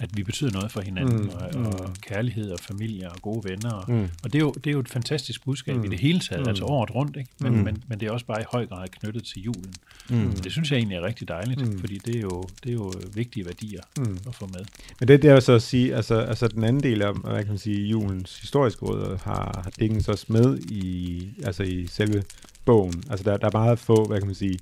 at 0.00 0.10
vi 0.16 0.22
betyder 0.22 0.50
noget 0.50 0.72
for 0.72 0.80
hinanden, 0.80 1.16
Mm, 1.22 1.28
og, 1.28 1.50
mm. 1.60 1.66
og 1.66 1.90
kærlighed 2.00 2.50
og 2.50 2.58
familie 2.60 3.10
og 3.10 3.16
gode 3.22 3.48
venner. 3.50 3.72
Og, 3.72 3.90
Mm. 3.92 4.02
og 4.02 4.32
det, 4.32 4.34
er 4.34 4.38
jo, 4.38 4.52
det 4.52 4.66
er 4.66 4.72
jo 4.72 4.80
et 4.80 4.88
fantastisk 4.88 5.44
budskab 5.44 5.76
Mm. 5.76 5.84
i 5.84 5.88
det 5.88 5.98
hele 6.00 6.20
taget, 6.20 6.42
Mm. 6.42 6.48
altså 6.48 6.64
året 6.64 6.94
rundt, 6.94 7.16
ikke? 7.16 7.30
Men, 7.40 7.52
Mm. 7.56 7.58
men, 7.64 7.82
men 7.88 8.00
det 8.00 8.08
er 8.08 8.12
også 8.12 8.26
bare 8.26 8.40
i 8.40 8.44
høj 8.52 8.66
grad 8.66 8.88
knyttet 8.88 9.24
til 9.24 9.42
julen. 9.42 9.74
Mm. 10.10 10.30
Det 10.32 10.52
synes 10.52 10.70
jeg 10.70 10.76
egentlig 10.76 10.96
er 10.96 11.02
rigtig 11.02 11.28
dejligt, 11.28 11.60
Mm. 11.60 11.66
mm. 11.72 11.78
fordi 11.78 11.98
det 11.98 12.16
er, 12.16 12.20
jo, 12.20 12.42
det 12.64 12.70
er 12.70 12.74
jo 12.74 12.92
vigtige 13.14 13.44
værdier 13.46 13.80
Mm. 13.98 14.04
mm. 14.04 14.18
at 14.26 14.34
få 14.34 14.46
med. 14.46 14.64
Men 15.00 15.08
det, 15.08 15.22
det 15.22 15.30
er 15.30 15.34
jo 15.34 15.40
så 15.40 15.52
at 15.52 15.62
sige, 15.62 15.94
altså, 15.94 16.14
altså 16.20 16.48
den 16.48 16.64
anden 16.64 16.82
del 16.82 17.02
af, 17.02 17.14
hvad 17.14 17.38
kan 17.38 17.48
man 17.48 17.58
sige, 17.58 17.86
julens 17.86 18.38
historiske 18.40 18.86
råd 18.86 19.18
har, 19.22 19.60
har 19.64 19.70
Dickens 19.80 20.08
også 20.08 20.26
med 20.28 20.58
i, 20.58 21.28
altså 21.44 21.62
i 21.62 21.86
selve 21.86 22.22
bogen. 22.64 23.02
Altså 23.10 23.24
der, 23.24 23.36
der 23.36 23.46
er 23.46 23.52
meget 23.52 23.78
få, 23.78 24.04
hvad 24.06 24.18
kan 24.18 24.26
man 24.26 24.34
sige, 24.34 24.58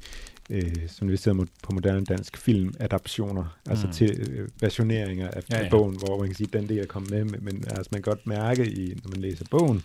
øh, 0.51 0.73
som 0.89 1.09
vi 1.11 1.17
ser 1.17 1.33
mo- 1.35 1.47
på 1.63 1.73
moderne 1.73 2.05
dansk 2.05 2.37
film, 2.37 2.75
adaptioner, 2.81 3.59
altså 3.67 3.87
Mm. 3.87 3.93
til 3.93 4.31
øh, 4.31 4.49
versioneringer 4.61 5.29
af, 5.31 5.41
Ja, 5.51 5.63
ja, 5.63 5.69
bogen, 5.71 5.97
hvor 5.99 6.19
man 6.19 6.29
kan 6.29 6.37
sige, 6.37 6.47
at 6.47 6.53
den 6.53 6.69
del 6.69 6.79
er 6.79 6.87
kommet 6.87 7.11
med, 7.11 7.25
men, 7.25 7.45
men 7.45 7.65
altså 7.71 7.89
man 7.93 8.03
kan 8.03 8.11
godt 8.13 8.27
mærke, 8.27 8.71
i, 8.71 9.01
når 9.05 9.11
man 9.11 9.21
læser 9.21 9.45
bogen, 9.51 9.83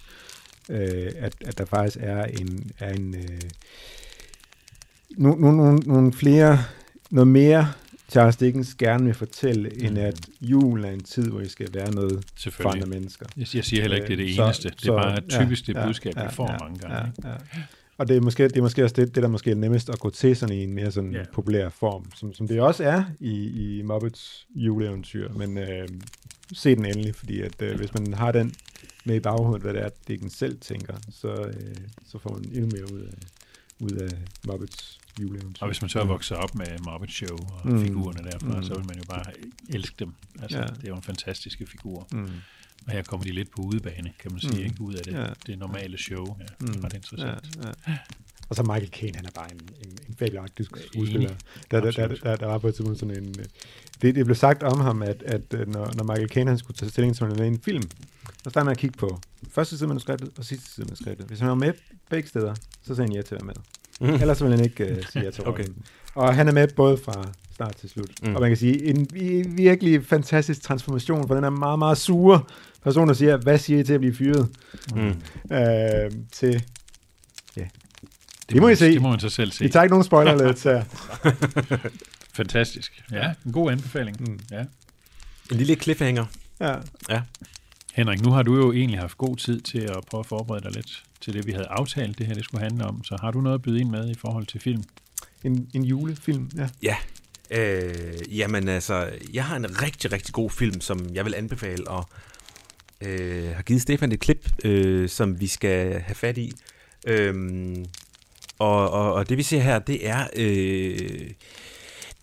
øh, 0.69 1.11
at, 1.17 1.33
at 1.45 1.57
der 1.57 1.65
faktisk 1.65 1.97
er 1.99 2.23
en, 2.23 2.71
er 2.79 2.93
en 2.93 3.15
øh, 3.15 3.39
nogle, 5.09 5.41
nogle, 5.57 5.79
nogle 5.79 6.13
flere, 6.13 6.63
noget 7.09 7.27
mere 7.27 7.71
Charles 8.09 8.35
Dickens 8.35 8.75
gerne 8.75 9.03
vil 9.05 9.13
fortælle, 9.13 9.83
end 9.83 9.91
Mm. 9.97 9.97
at 10.05 10.19
julen 10.41 10.85
er 10.85 10.91
en 10.91 11.03
tid, 11.03 11.23
hvor 11.29 11.41
I 11.41 11.47
skal 11.47 11.67
være 11.73 11.91
noget 11.91 12.25
for 12.51 12.69
andre 12.69 12.87
mennesker. 12.87 13.25
Jeg, 13.37 13.47
siger 13.47 13.81
heller 13.81 13.97
ikke, 13.97 14.07
det 14.07 14.13
er 14.13 14.17
det 14.17 14.29
Øh, 14.29 14.35
så- 14.35 14.43
eneste. 14.45 14.69
det 14.69 14.87
er 14.89 14.93
bare 14.93 15.21
typisk 15.43 15.67
det 15.67 15.73
ja, 15.75 15.85
budskab, 15.85 16.13
ja, 16.17 16.23
vi 16.27 16.33
får 16.33 16.51
ja, 16.51 16.57
mange 16.57 16.79
gange. 16.79 16.95
Ja, 17.23 17.29
ja. 17.29 17.35
Og 18.01 18.07
det 18.07 18.17
er, 18.17 18.21
måske, 18.21 18.43
det 18.43 18.57
er 18.57 18.61
måske 18.61 18.83
også 18.83 18.95
det, 18.95 19.15
det, 19.15 19.23
der 19.23 19.29
måske 19.29 19.51
er 19.51 19.55
nemmest 19.55 19.89
at 19.89 19.99
gå 19.99 20.09
til 20.09 20.35
sådan 20.35 20.55
i 20.55 20.63
en 20.63 20.73
mere 20.73 20.91
sådan 20.91 21.13
Ja. 21.13 21.23
populær 21.33 21.69
form, 21.69 22.05
som, 22.15 22.33
som 22.33 22.47
det 22.47 22.61
også 22.61 22.83
er 22.83 23.03
i, 23.19 23.33
i 23.77 23.81
Muppets 23.81 24.47
juleeventyr. 24.55 25.29
Men 25.33 25.57
øh, 25.57 25.87
se 26.53 26.75
den 26.75 26.85
endelig, 26.85 27.15
fordi 27.15 27.41
at, 27.41 27.61
øh, 27.61 27.77
hvis 27.77 27.93
man 27.93 28.13
har 28.13 28.31
den 28.31 28.53
med 29.05 29.15
i 29.15 29.19
baghovedet, 29.19 29.61
hvad 29.61 29.73
det 29.73 29.81
er, 29.81 29.89
Dickens 30.07 30.33
selv 30.33 30.57
tænker, 30.59 30.93
så, 31.11 31.27
øh, 31.33 31.75
så 32.07 32.19
får 32.19 32.29
man 32.33 32.45
endnu 32.53 32.69
mere 32.73 32.93
ud 32.93 32.99
af, 32.99 33.13
ud 33.79 33.91
af 33.91 34.09
Muppets 34.47 34.99
juleeventyr. 35.21 35.61
Og 35.61 35.67
hvis 35.67 35.81
man 35.81 35.89
så 35.89 35.99
er 35.99 36.05
vokset 36.05 36.37
op 36.37 36.55
med 36.55 36.67
Muppet 36.91 37.11
Show 37.11 37.37
og 37.63 37.67
Mm. 37.71 37.83
figurerne 37.85 38.31
derfra, 38.31 38.57
Mm. 38.57 38.63
så 38.63 38.73
vil 38.73 38.85
man 38.87 38.97
jo 38.97 39.03
bare 39.09 39.23
elske 39.69 39.95
dem. 39.99 40.13
Altså, 40.41 40.57
Ja. 40.57 40.63
ja. 40.63 40.69
Det 40.69 40.83
er 40.83 40.87
jo 40.87 40.95
en 40.95 41.01
fantastiske 41.03 41.65
figur. 41.67 42.07
Mm. 42.11 42.27
Og 42.87 42.91
her 42.91 43.03
kommer 43.03 43.23
de 43.25 43.31
lidt 43.31 43.51
på 43.51 43.61
udebane, 43.61 44.11
kan 44.19 44.31
man 44.31 44.41
sige, 44.41 44.53
Mm. 44.57 44.63
ikke? 44.63 44.81
ud 44.81 44.93
af 44.93 45.03
det, 45.03 45.13
Ja. 45.13 45.25
det 45.47 45.59
normale 45.59 45.97
show. 45.97 46.25
Ja, 46.39 46.65
det 46.67 46.75
er 46.75 46.83
ret 46.85 46.93
interessant. 46.93 47.49
Ja, 47.63 47.67
ja. 47.91 47.97
Og 48.49 48.55
så 48.55 48.63
Michael 48.63 48.87
Caine, 48.89 49.15
han 49.15 49.25
er 49.25 49.31
bare 49.35 49.51
en, 49.53 49.59
en, 49.85 49.97
en 50.09 50.15
fabelagtig 50.15 50.65
skuespiller. 50.65 51.29
Der, 51.71 51.79
der, 51.81 51.91
der, 51.91 52.07
der, 52.07 52.35
der, 52.35 52.45
var 52.45 52.57
på 52.57 52.67
et 52.67 52.75
tidspunkt 52.75 52.99
sådan 52.99 53.23
en... 53.23 53.35
øh, 53.39 53.45
Det, 54.01 54.15
det 54.15 54.25
blev 54.25 54.35
sagt 54.35 54.63
om 54.63 54.79
ham, 54.79 55.01
at, 55.01 55.23
at 55.23 55.53
øh, 55.53 55.67
når, 55.67 55.91
når 55.95 56.03
Michael 56.03 56.29
Caine 56.29 56.49
han 56.49 56.57
skulle 56.57 56.77
tage 56.77 56.89
stilling 56.89 57.15
til, 57.15 57.41
en 57.41 57.59
film, 57.59 57.83
så 58.43 58.49
startede 58.49 58.65
man 58.65 58.71
at 58.71 58.77
kigge 58.77 58.97
på 58.97 59.19
første 59.51 59.77
side 59.77 59.85
af 59.85 59.87
manuskriptet 59.87 60.29
og 60.37 60.45
sidste 60.45 60.69
side 60.73 60.83
af 60.83 60.87
manuskriptet. 60.87 61.27
Hvis 61.27 61.39
han 61.39 61.49
var 61.49 61.55
med 61.55 61.73
begge 62.09 62.29
steder, 62.29 62.55
så 62.83 62.95
sagde 62.95 63.01
han 63.01 63.11
ja 63.11 63.21
til 63.21 63.35
at 63.35 63.41
være 63.45 63.53
med. 63.99 64.09
Mm. 64.13 64.15
Ellers 64.21 64.41
ville 64.43 64.55
han 64.55 64.65
ikke 64.65 64.91
uh, 64.91 65.05
sige 65.11 65.23
ja 65.25 65.31
til 65.31 65.47
Okay. 65.47 65.65
Og 66.15 66.35
han 66.35 66.47
er 66.47 66.51
med 66.51 66.67
både 66.67 66.97
fra 66.97 67.31
start 67.61 67.75
til 67.75 67.89
slut. 67.89 68.09
Mm. 68.23 68.35
Og 68.35 68.41
man 68.41 68.49
kan 68.49 68.57
sige, 68.57 68.85
en 68.85 69.07
vi- 69.13 69.45
virkelig 69.47 70.05
fantastisk 70.05 70.61
transformation, 70.61 71.27
for 71.27 71.35
den 71.35 71.43
er 71.43 71.49
meget, 71.49 71.79
meget 71.79 71.97
sure 71.97 72.43
person, 72.83 73.07
der 73.07 73.13
siger, 73.13 73.37
hvad 73.37 73.57
siger 73.57 73.79
I 73.79 73.83
til 73.83 73.93
at 73.93 73.99
blive 73.99 74.15
fyret? 74.15 74.49
Mm. 74.95 75.07
Øh, 75.55 76.11
til, 76.31 76.63
ja. 77.57 77.65
Det 78.49 78.61
må 78.61 78.67
I 78.69 78.75
se. 78.75 78.93
Det 78.93 79.01
må 79.01 79.09
man 79.09 79.19
så 79.19 79.29
selv 79.29 79.51
se. 79.51 79.63
Vi 79.63 79.69
tager 79.69 79.83
ikke 79.83 79.93
nogen 79.93 80.03
spoiler 80.03 80.37
lidt 80.47 80.63
her. 80.63 80.83
Fantastisk. 82.33 83.03
Ja, 83.11 83.33
en 83.45 83.51
god 83.51 83.71
anbefaling. 83.71 84.17
Mm. 84.21 84.39
Ja. 84.51 84.59
En 85.51 85.57
lille 85.57 85.75
cliffhanger. 85.75 86.25
Ja. 86.59 86.75
Ja. 87.09 87.21
Henrik, 87.93 88.21
nu 88.21 88.31
har 88.31 88.43
du 88.43 88.55
jo 88.55 88.71
egentlig 88.71 88.99
haft 88.99 89.17
god 89.17 89.35
tid 89.37 89.61
til 89.61 89.79
at 89.79 89.97
prøve 90.09 90.19
at 90.19 90.25
forberede 90.25 90.63
dig 90.63 90.71
lidt 90.75 91.03
til 91.21 91.33
det, 91.33 91.47
vi 91.47 91.51
havde 91.51 91.67
aftalt, 91.69 92.17
det 92.17 92.25
her 92.27 92.33
det 92.33 92.43
skulle 92.43 92.61
handle 92.63 92.85
om. 92.85 93.03
Så 93.03 93.17
har 93.21 93.31
du 93.31 93.41
noget 93.41 93.55
at 93.55 93.61
byde 93.61 93.79
ind 93.79 93.89
med 93.89 94.09
i 94.09 94.15
forhold 94.15 94.45
til 94.45 94.59
film? 94.61 94.83
En, 95.43 95.67
en 95.73 95.83
julefilm, 95.83 96.49
ja. 96.57 96.67
Ja. 96.83 96.95
Øh, 97.51 98.37
jamen 98.39 98.67
altså, 98.67 99.09
jeg 99.33 99.45
har 99.45 99.55
en 99.55 99.81
rigtig, 99.81 100.11
rigtig 100.11 100.33
god 100.33 100.49
film, 100.49 100.81
som 100.81 101.09
jeg 101.13 101.25
vil 101.25 101.35
anbefale, 101.35 101.87
og 101.87 102.09
øh, 103.01 103.55
har 103.55 103.63
givet 103.63 103.81
Stefan 103.81 104.11
et 104.11 104.19
klip, 104.19 104.49
øh, 104.65 105.09
som 105.09 105.39
vi 105.39 105.47
skal 105.47 105.99
have 105.99 106.15
fat 106.15 106.37
i. 106.37 106.53
Øh, 107.07 107.35
og, 108.59 108.89
og, 108.89 109.13
og 109.13 109.29
det 109.29 109.37
vi 109.37 109.43
ser 109.43 109.59
her, 109.59 109.79
det 109.79 110.07
er... 110.07 110.27
Øh, 110.35 111.31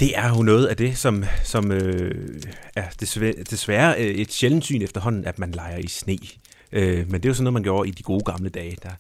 det 0.01 0.19
er 0.19 0.29
jo 0.29 0.43
noget 0.43 0.67
af 0.67 0.77
det, 0.77 0.99
som, 0.99 1.25
som 1.45 1.73
øh, 1.73 2.43
er 2.77 2.85
desværre, 3.01 3.33
desværre 3.33 4.01
øh, 4.01 4.14
et 4.14 4.33
sjældent 4.33 4.64
syn 4.64 4.83
efterhånden, 4.83 5.25
at 5.25 5.38
man 5.38 5.51
leger 5.51 5.79
i 5.79 5.88
sne. 5.88 6.19
Øh, 6.73 7.11
men 7.11 7.14
det 7.14 7.25
er 7.25 7.29
jo 7.29 7.35
sådan 7.35 7.45
noget, 7.45 7.53
man 7.53 7.62
gjorde 7.62 7.88
i 7.88 7.93
de 7.93 8.03
gode 8.03 8.25
gamle 8.25 8.49
dage. 8.49 8.77
Der, 8.83 8.91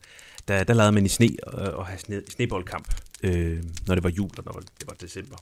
der, 0.48 0.64
der 0.64 0.74
legede 0.74 0.92
man 0.92 1.06
i 1.06 1.08
sne 1.08 1.28
og, 1.42 1.74
og 1.74 1.86
havde 1.86 2.00
sne, 2.00 2.22
sneboldkamp, 2.28 2.94
øh, 3.22 3.62
når 3.86 3.94
det 3.94 4.04
var 4.04 4.10
jul 4.10 4.30
og 4.38 4.44
når 4.44 4.52
det 4.52 4.86
var 4.86 4.94
december. 5.00 5.36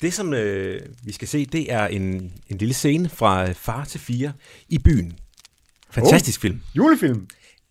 Det, 0.00 0.14
som 0.14 0.34
øh, 0.34 0.80
vi 1.04 1.12
skal 1.12 1.28
se, 1.28 1.46
det 1.46 1.72
er 1.72 1.86
en, 1.86 2.32
en 2.48 2.58
lille 2.58 2.74
scene 2.74 3.08
fra 3.08 3.48
øh, 3.48 3.54
Far 3.54 3.84
til 3.84 4.00
Fire 4.00 4.32
i 4.68 4.78
byen. 4.78 5.18
Fantastisk 5.90 6.40
oh, 6.40 6.42
film. 6.42 6.60
Julefilm. 6.76 7.26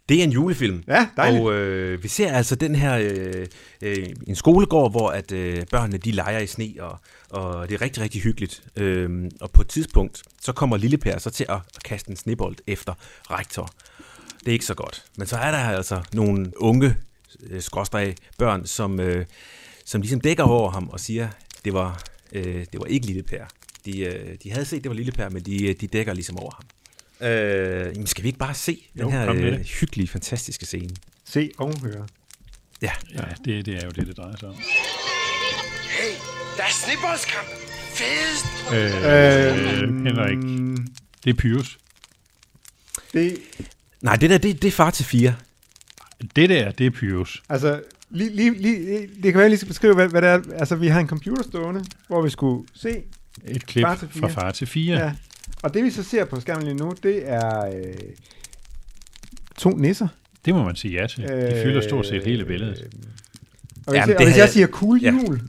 Det 0.10 0.20
er 0.20 0.24
en 0.24 0.32
julefilm. 0.32 0.84
Ja, 0.88 1.08
dejligt. 1.18 1.44
Og 1.44 1.54
øh, 1.54 2.04
vi 2.04 2.08
ser 2.08 2.32
altså 2.32 2.56
den 2.56 2.76
her 2.76 2.98
øh, 2.98 3.46
øh, 3.82 4.08
en 4.28 4.36
skolegård, 4.36 4.92
hvor 4.92 5.10
at 5.10 5.32
øh, 5.32 5.66
børnene 5.72 5.98
de 5.98 6.12
leger 6.12 6.40
i 6.40 6.48
sne, 6.48 6.74
og, 6.80 7.00
og 7.30 7.70
det 7.70 7.76
er 7.76 7.82
rigtig, 7.82 8.04
rigtig 8.04 8.22
hyggeligt. 8.22 8.64
Øhm, 8.76 9.32
og 9.42 9.52
på 9.52 9.62
et 9.62 9.68
tidspunkt, 9.68 10.24
så 10.42 10.52
kommer 10.52 10.78
Lille 10.78 10.98
Per 10.98 11.18
så 11.18 11.30
til 11.30 11.46
at, 11.50 11.60
at 11.76 11.84
kaste 11.84 12.10
en 12.10 12.16
snebold 12.16 12.56
efter 12.68 12.94
rektor. 13.32 13.70
Det 14.40 14.48
er 14.48 14.52
ikke 14.52 14.66
så 14.66 14.76
godt. 14.76 15.06
Men 15.18 15.28
så 15.28 15.38
er 15.38 15.52
der 15.52 15.58
altså 15.58 16.02
nogle 16.14 16.52
unge 16.58 16.88
øh, 16.88 17.09
skråstreg 17.60 18.16
børn, 18.38 18.66
som, 18.66 19.00
øh, 19.00 19.26
som 19.86 20.02
ligesom 20.02 20.22
dækker 20.22 20.44
over 20.44 20.72
ham 20.72 20.90
og 20.90 21.00
siger, 21.00 21.30
det 21.66 21.74
var, 21.74 22.04
øh, 22.32 22.66
det 22.72 22.80
var 22.80 22.86
ikke 22.86 23.06
Lille 23.06 23.24
Per. 23.24 23.46
De, 23.86 24.00
øh, 24.00 24.38
de 24.44 24.52
havde 24.52 24.66
set, 24.66 24.84
det 24.84 24.90
var 24.90 24.96
Lille 24.96 25.12
Per, 25.12 25.30
men 25.30 25.44
de, 25.44 25.74
de 25.74 25.88
dækker 25.88 26.14
ligesom 26.14 26.38
over 26.40 26.52
ham. 26.56 26.66
Øh, 27.30 27.86
jamen, 27.94 28.08
skal 28.08 28.24
vi 28.24 28.28
ikke 28.28 28.40
bare 28.40 28.54
se 28.54 28.88
Jo, 28.96 29.04
den 29.04 29.12
her 29.12 29.30
øh, 29.32 29.38
det. 29.42 29.68
hyggelige, 29.68 30.08
fantastiske 30.08 30.66
scene? 30.66 30.90
Se 31.26 31.52
og 31.58 31.80
høre. 31.82 32.08
Ja. 32.82 32.92
Ja, 33.16 33.22
det, 33.46 33.66
det 33.66 33.76
er 33.76 33.86
jo 33.86 33.92
det, 33.92 34.08
det 34.08 34.18
drejer 34.18 34.36
sig 34.40 34.50
om. 34.50 34.56
Hey, 34.56 36.14
der 36.58 36.64
er 36.64 36.72
snibboldskamp. 36.72 37.48
Fedest. 37.94 38.46
Øh, 38.74 39.84
Øhm, 39.84 40.06
Henrik, 40.06 40.38
det 41.24 41.30
er 41.30 41.34
Pyrus. 41.34 41.78
Det, 43.14 43.38
Nej, 44.02 44.16
det 44.16 44.30
der, 44.30 44.38
det, 44.38 44.62
det 44.62 44.68
er 44.68 44.72
far 44.72 44.92
til 44.92 45.06
fire. 45.06 45.36
Det 46.36 46.50
der, 46.50 46.72
det 46.72 46.86
er 46.86 46.90
Pyrus. 46.92 47.44
altså, 47.50 47.82
lige, 48.10 48.36
lige, 48.36 48.54
lige, 48.62 49.02
det 49.02 49.24
kan 49.24 49.34
være, 49.34 49.34
at 49.34 49.40
jeg 49.42 49.50
lige 49.50 49.58
skal 49.58 49.68
beskrive, 49.68 49.94
hvad, 49.96 50.08
hvad 50.08 50.22
det 50.22 50.30
er. 50.30 50.42
Altså, 50.60 50.76
vi 50.76 50.88
har 50.88 51.00
en 51.00 51.08
computer 51.08 51.44
stående, 51.44 51.86
hvor 52.08 52.22
vi 52.22 52.30
skulle 52.30 52.68
se. 52.76 53.02
Et 53.48 53.66
klip 53.66 53.84
Far 53.86 53.96
fra 53.96 54.28
far 54.28 54.52
til 54.52 54.68
fire. 54.68 54.98
Ja. 55.00 55.14
Og 55.64 55.74
det, 55.74 55.84
vi 55.84 55.90
så 55.92 56.04
ser 56.04 56.26
på 56.26 56.40
skærmen 56.40 56.64
lige 56.64 56.76
nu, 56.76 56.94
det 57.04 57.30
er 57.30 57.66
øh, 57.66 57.94
to 59.58 59.70
nisser. 59.70 60.08
Det 60.46 60.56
må 60.56 60.64
man 60.64 60.76
sige 60.76 61.02
ja 61.02 61.08
til. 61.08 61.24
De 61.24 61.62
fylder 61.64 61.82
stort 61.82 62.08
set 62.08 62.24
hele 62.24 62.46
billedet. 62.46 62.78
Og 62.80 62.84
hvis, 62.84 62.92
Jamen, 63.88 63.98
jeg, 63.98 64.08
det 64.08 64.16
og 64.16 64.24
hvis 64.24 64.28
havde- 64.34 64.42
jeg 64.42 64.50
siger 64.50 64.68
cool 64.68 65.00
ja. 65.02 65.12
jul, 65.12 65.42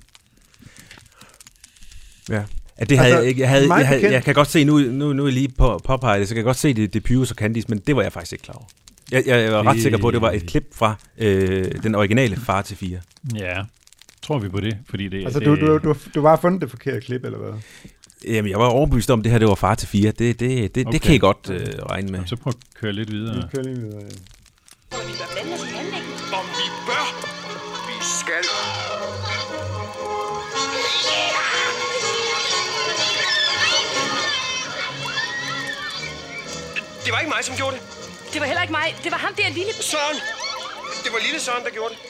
Ja. 2.29 2.45
Ja, 2.79 2.85
det 2.85 2.99
havde, 2.99 3.15
Altså, 3.15 3.27
altså, 3.27 3.41
jeg, 3.41 3.49
havde, 3.49 3.75
jeg, 3.75 3.87
havde, 3.89 4.13
jeg 4.13 4.25
kan 4.25 4.35
godt 4.35 4.49
se, 4.51 4.65
nu, 4.65 4.79
nu, 4.79 5.13
nu 5.13 5.23
er 5.23 5.27
jeg 5.27 5.35
lige 5.35 5.49
på 5.49 5.81
påpeget 5.85 6.21
det, 6.21 6.29
så 6.29 6.35
kan 6.35 6.37
jeg 6.39 6.45
godt 6.45 6.57
se, 6.57 6.75
det, 6.75 6.95
det 6.95 7.03
Pyrus 7.05 7.31
og 7.31 7.37
Candice, 7.37 7.69
men 7.69 7.79
det 7.79 7.97
var 7.97 8.03
jeg 8.03 8.13
faktisk 8.13 8.33
ikke 8.33 8.43
klar 8.43 8.55
over. 8.55 8.67
Jeg, 9.13 9.23
jeg, 9.27 9.43
jeg 9.45 9.53
var 9.53 9.63
ret 9.67 9.83
sikker 9.83 9.99
på, 9.99 10.09
at 10.09 10.15
det 10.15 10.23
var 10.23 10.31
et 10.31 10.47
klip 10.47 10.75
fra 10.75 10.95
øh, 11.19 11.65
den 11.83 11.95
originale 11.95 12.37
Far 12.37 12.63
til 12.63 12.77
4. 12.77 12.99
Ja, 13.35 13.63
tror 14.23 14.39
vi 14.39 14.49
på 14.49 14.61
det? 14.61 14.79
Fordi 14.91 15.09
det, 15.09 15.25
altså 15.25 15.39
det, 15.39 15.47
du, 15.47 15.57
du, 15.67 15.79
du, 15.79 15.95
du 16.15 16.27
har 16.27 16.37
fundet 16.37 16.61
det 16.61 16.71
forkerte 16.71 17.01
klip, 17.01 17.25
eller 17.25 17.39
hvad? 17.39 17.53
Jamen, 18.29 18.51
jeg 18.51 18.59
var 18.59 18.67
overbevist 18.67 19.11
om, 19.11 19.21
at 19.21 19.25
det 19.25 19.33
her 19.33 19.39
det 19.39 19.49
var 19.49 19.55
Far 19.55 19.75
til 19.75 19.89
4. 19.89 20.11
Det, 20.11 20.19
det, 20.19 20.41
det, 20.41 20.75
det, 20.75 20.87
Okay. 20.87 20.93
det 20.93 21.03
kan 21.03 21.15
I 21.15 21.19
godt 21.19 21.51
øh, 21.51 21.67
regne 21.91 22.13
med. 22.13 22.21
Så 22.27 22.37
prøv 22.37 22.53
at 22.57 22.81
køre 22.81 22.93
lidt 22.93 23.13
videre. 23.13 23.37
Vi 23.37 23.43
kører 23.55 23.63
lige 23.65 23.77
videre. 23.77 24.01
ja. 24.01 24.07
Om 26.39 26.45
vi 26.59 26.67
bør. 26.87 27.07
Vi 27.89 27.97
skal. 28.19 28.45
Det 37.05 37.13
var 37.13 37.19
ikke 37.19 37.33
mig, 37.37 37.45
som 37.45 37.57
gjorde 37.57 37.77
det. 37.77 38.00
Det 38.33 38.41
var 38.41 38.47
heller 38.47 38.63
ikke 38.63 38.73
mig. 38.73 38.95
Det 39.05 39.13
var 39.13 39.19
ham 39.19 39.35
der 39.35 39.49
lille... 39.49 39.73
Søren. 39.73 40.17
Det 41.05 41.13
var 41.13 41.19
lille 41.27 41.41
Søren, 41.41 41.65
der 41.65 41.71
gjorde 41.71 41.95
det. 41.95 42.01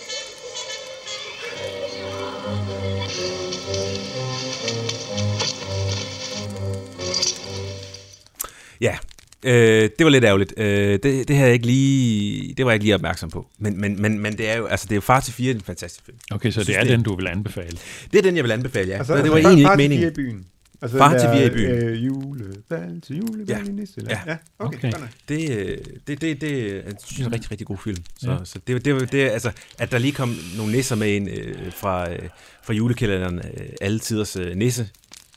Ja, 8.81 8.97
øh, 9.43 9.91
det 9.99 10.05
var 10.05 10.11
lidt 10.11 10.25
ærgerligt. 10.25 10.55
Øh, 10.57 10.93
det, 11.03 11.03
det, 11.03 11.37
havde 11.37 11.47
jeg 11.47 11.55
ikke 11.55 11.67
lige, 11.67 12.55
det 12.55 12.65
var 12.65 12.71
jeg 12.71 12.75
ikke 12.75 12.85
lige 12.85 12.95
opmærksom 12.95 13.31
på. 13.31 13.47
Men, 13.59 13.81
men, 13.81 14.03
men, 14.03 14.19
men 14.19 14.39
det 14.39 14.51
er 14.51 14.57
jo, 14.57 14.67
altså 14.67 14.87
det 14.87 14.93
er 14.93 14.97
jo 14.97 15.01
Far 15.01 15.21
til 15.21 15.33
4, 15.33 15.51
en 15.51 15.61
fantastisk 15.61 16.05
film. 16.05 16.19
Okay, 16.31 16.51
så 16.51 16.61
det 16.61 16.67
synes, 16.67 16.79
er 16.79 16.85
den, 16.85 17.03
du 17.03 17.17
vil 17.17 17.27
anbefale. 17.27 17.79
Det 18.13 18.19
er 18.19 18.23
den, 18.23 18.37
jeg 18.37 18.45
vil 18.45 18.53
anbefale, 18.53 18.89
ja. 18.89 18.99
Altså, 18.99 19.17
det 19.17 19.31
var 19.31 19.37
egentlig 19.39 19.67
far 19.67 19.73
ikke 19.73 19.83
til 19.83 19.91
meningen. 19.91 20.09
i 20.09 20.15
byen. 20.15 20.47
Altså, 20.83 20.99
Far 20.99 21.11
til 21.11 21.21
der, 21.21 21.35
fire 21.35 21.47
i 21.47 21.51
byen. 21.51 21.71
Øh, 21.71 22.07
julebal 22.07 23.01
til 23.01 23.17
julebal 23.17 23.49
Ja. 23.49 23.65
i 23.65 23.73
Nisseland. 23.73 24.09
Ja. 24.11 24.21
ja. 24.33 24.37
Okay, 24.59 24.79
Okay. 24.79 24.91
nok. 25.01 25.09
Det, 25.29 25.51
øh, 25.59 25.79
det, 26.07 26.21
det, 26.21 26.41
det 26.41 26.77
er 26.77 26.83
synes 27.05 27.19
jeg, 27.19 27.25
er 27.25 27.27
en 27.29 27.33
rigtig, 27.35 27.51
rigtig 27.51 27.67
god 27.67 27.79
film. 27.79 28.05
Så, 28.19 28.31
Ja. 28.31 28.45
så 28.45 28.59
det, 28.67 28.85
det, 28.85 29.13
det, 29.13 29.29
altså, 29.31 29.53
at 29.79 29.91
der 29.93 29.99
lige 29.99 30.13
kom 30.13 30.35
nogle 30.57 30.73
nisser 30.73 30.97
med 30.97 31.09
ind 31.09 31.31
øh, 31.31 31.73
fra, 31.73 32.13
øh, 32.13 32.29
fra 32.63 32.73
julekalenderen, 32.73 33.39
øh, 33.39 33.67
alle 33.81 33.99
tiders 33.99 34.37
øh, 34.37 34.57
nisse, 34.57 34.89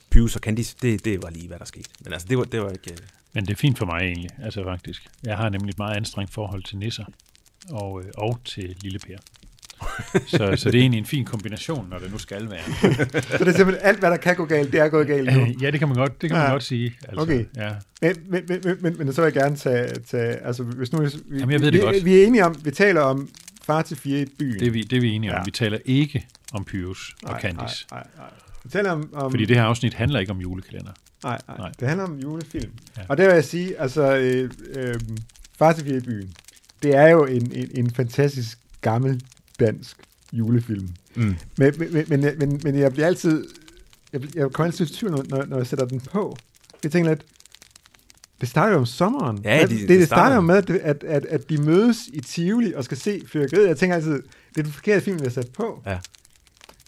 Pius 0.09 0.35
og 0.35 0.41
Candice, 0.41 0.75
det, 0.81 1.05
det 1.05 1.23
var 1.23 1.29
lige, 1.29 1.47
hvad 1.47 1.59
der 1.59 1.65
skete. 1.65 1.89
Men 2.03 2.13
altså, 2.13 2.27
det 2.29 2.37
var, 2.37 2.43
det 2.43 2.61
var 2.61 2.69
ikke... 2.69 2.91
Øh, 2.91 2.97
Men 3.33 3.45
det 3.45 3.51
er 3.51 3.57
fint 3.57 3.77
for 3.77 3.85
mig 3.85 3.99
egentlig, 4.01 4.29
altså 4.43 4.63
faktisk. 4.63 5.07
Jeg 5.23 5.37
har 5.37 5.49
nemlig 5.49 5.69
et 5.69 5.77
meget 5.77 5.95
anstrengt 5.97 6.33
forhold 6.33 6.63
til 6.63 6.77
nisser 6.77 7.05
og, 7.69 8.01
øh, 8.03 8.11
og 8.17 8.39
til 8.45 8.75
Lille 8.81 8.99
Per. 8.99 9.17
så, 10.27 10.53
så 10.55 10.71
det 10.71 10.77
er 10.77 10.81
egentlig 10.81 10.97
en 10.99 11.05
fin 11.05 11.25
kombination, 11.25 11.87
når 11.91 11.97
det 11.99 12.11
nu 12.11 12.17
skal 12.17 12.49
være. 12.51 12.63
Så 13.37 13.37
det 13.37 13.47
er 13.47 13.51
simpelthen 13.57 13.75
alt, 13.81 13.99
hvad 13.99 14.11
der 14.11 14.17
kan 14.17 14.35
gå 14.35 14.45
galt, 14.45 14.71
det 14.71 14.79
er 14.79 14.87
gået 14.87 15.07
galt 15.07 15.33
nu. 15.33 15.45
ja, 15.61 15.71
det 15.71 15.79
kan 15.79 15.87
man 15.87 15.97
godt, 15.97 16.21
det 16.21 16.29
kan 16.29 16.37
man 16.37 16.45
Ja. 16.47 16.51
godt 16.51 16.63
sige. 16.63 16.93
Altså, 17.07 17.21
Okay. 17.23 17.45
Ja. 17.55 17.69
Men, 18.01 18.15
men, 18.29 18.43
men, 18.47 18.59
men, 18.63 18.77
men, 18.81 18.95
men 18.97 19.13
så 19.13 19.21
vil 19.21 19.33
jeg 19.33 19.43
gerne 19.43 19.55
tage, 19.55 19.87
tage 20.11 20.33
altså 20.45 20.63
hvis 20.63 20.91
nu, 20.93 21.01
vi, 21.01 21.07
Jamen, 21.39 21.51
jeg 21.51 21.61
ved 21.61 21.71
vi, 21.71 21.77
det 21.77 21.85
godt. 21.85 22.05
vi 22.05 22.21
er 22.21 22.27
enige 22.27 22.45
om, 22.45 22.55
vi 22.63 22.71
taler 22.71 23.01
om 23.01 23.29
far 23.63 23.81
til 23.81 23.97
fire 23.97 24.19
i 24.21 24.25
byen. 24.39 24.59
Det, 24.59 24.67
er 24.67 24.71
vi, 24.71 24.81
det 24.83 24.97
er 24.97 25.01
vi 25.01 25.09
enige 25.11 25.31
om. 25.31 25.37
Ja. 25.37 25.43
Vi 25.45 25.51
taler 25.51 25.77
ikke 25.85 26.27
om 26.53 26.65
Pyrus 26.65 27.15
og 27.23 27.39
Candice. 27.41 27.85
Nej, 27.91 27.99
nej, 27.99 28.03
nej. 28.17 28.27
Vi 28.63 28.69
taler 28.69 28.91
om, 28.91 29.09
om 29.13 29.31
Fordi 29.31 29.45
det 29.45 29.55
her 29.55 29.63
afsnit 29.63 29.93
handler 29.93 30.19
ikke 30.19 30.31
om 30.31 30.39
julekalender. 30.39 30.91
Nej, 31.23 31.37
nej, 31.47 31.57
Nej. 31.57 31.71
det 31.79 31.87
handler 31.87 32.05
om 32.07 32.19
julefilm. 32.19 32.71
Ja. 32.97 33.01
Og 33.09 33.17
det 33.17 33.25
vil 33.25 33.33
jeg 33.33 33.43
sige, 33.45 33.79
altså, 33.81 34.15
øh, 34.17 34.49
øh, 34.75 34.95
Far 35.57 35.73
til 35.73 35.83
fire 35.85 35.97
i 35.97 35.99
byen, 35.99 36.33
det 36.83 36.95
er 36.95 37.07
jo 37.07 37.25
en, 37.25 37.51
en, 37.55 37.69
en 37.75 37.91
fantastisk 37.91 38.57
gammel 38.81 39.21
dansk 39.59 39.97
julefilm. 40.33 40.89
Mm. 41.15 41.35
Men, 41.57 41.73
men, 41.77 42.05
men, 42.07 42.21
men, 42.39 42.59
men, 42.63 42.75
jeg 42.79 42.91
bliver 42.93 43.07
altid, 43.07 43.47
jeg, 44.13 44.35
jeg 44.35 44.51
kommer 44.51 44.65
altid 44.71 44.85
i 44.85 44.93
tvivl, 44.93 45.11
når, 45.29 45.45
når- 45.45 45.57
jeg 45.57 45.67
sætter 45.67 45.85
den 45.85 45.99
på. 45.99 46.37
Jeg 46.83 46.91
tænker 46.91 47.09
lidt, 47.09 47.25
det 48.41 48.49
starter 48.49 48.73
jo 48.73 48.79
om 48.79 48.85
sommeren. 48.85 49.39
Ja, 49.43 49.63
de- 49.63 49.67
det, 49.67 49.79
det 49.79 49.99
det 49.99 50.05
starter 50.07 50.35
jo 50.35 50.41
med, 50.41 50.55
at, 50.55 50.69
at, 50.69 51.03
at, 51.03 51.25
at 51.25 51.49
de 51.49 51.57
mødes 51.57 51.97
i 52.13 52.19
Tivoli 52.21 52.73
og 52.73 52.83
skal 52.83 52.97
se 52.97 53.21
fyrkeriet. 53.27 53.67
Jeg 53.67 53.77
tænker 53.77 53.95
altid, 53.95 54.13
det 54.13 54.57
er 54.59 54.63
den 54.63 54.71
forkerte 54.71 55.01
film, 55.05 55.19
vi 55.19 55.23
har 55.25 55.31
sat 55.31 55.49
på. 55.51 55.81
Ja. 55.85 55.99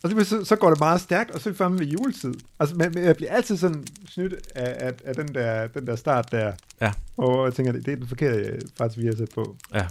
Og 0.03 0.25
så, 0.25 0.41
så, 0.45 0.55
går 0.55 0.69
det 0.69 0.79
meget 0.79 1.01
stærkt, 1.01 1.31
og 1.31 1.41
så 1.41 1.49
er 1.49 1.51
vi 1.53 1.57
fremme 1.57 1.79
ved 1.79 1.85
juletid. 1.87 2.33
Altså, 2.59 2.75
men, 2.75 2.91
men 2.93 3.03
jeg 3.03 3.15
bliver 3.15 3.31
altid 3.31 3.57
sådan 3.57 3.85
snydt 4.09 4.33
af, 4.55 4.87
af, 4.87 4.93
af 5.05 5.15
den, 5.15 5.27
der, 5.35 5.67
den 5.67 5.87
der 5.87 5.95
start 5.95 6.31
der. 6.31 6.51
Ja. 6.81 6.91
Og 7.17 7.45
jeg 7.45 7.53
tænker, 7.53 7.71
det, 7.71 7.85
det 7.85 7.91
er 7.91 7.95
den 7.95 8.07
forkerte, 8.07 8.59
faktisk, 8.77 8.99
vi 9.01 9.05
har 9.05 9.15
sat 9.15 9.29
på. 9.35 9.55
Ja. 9.73 9.85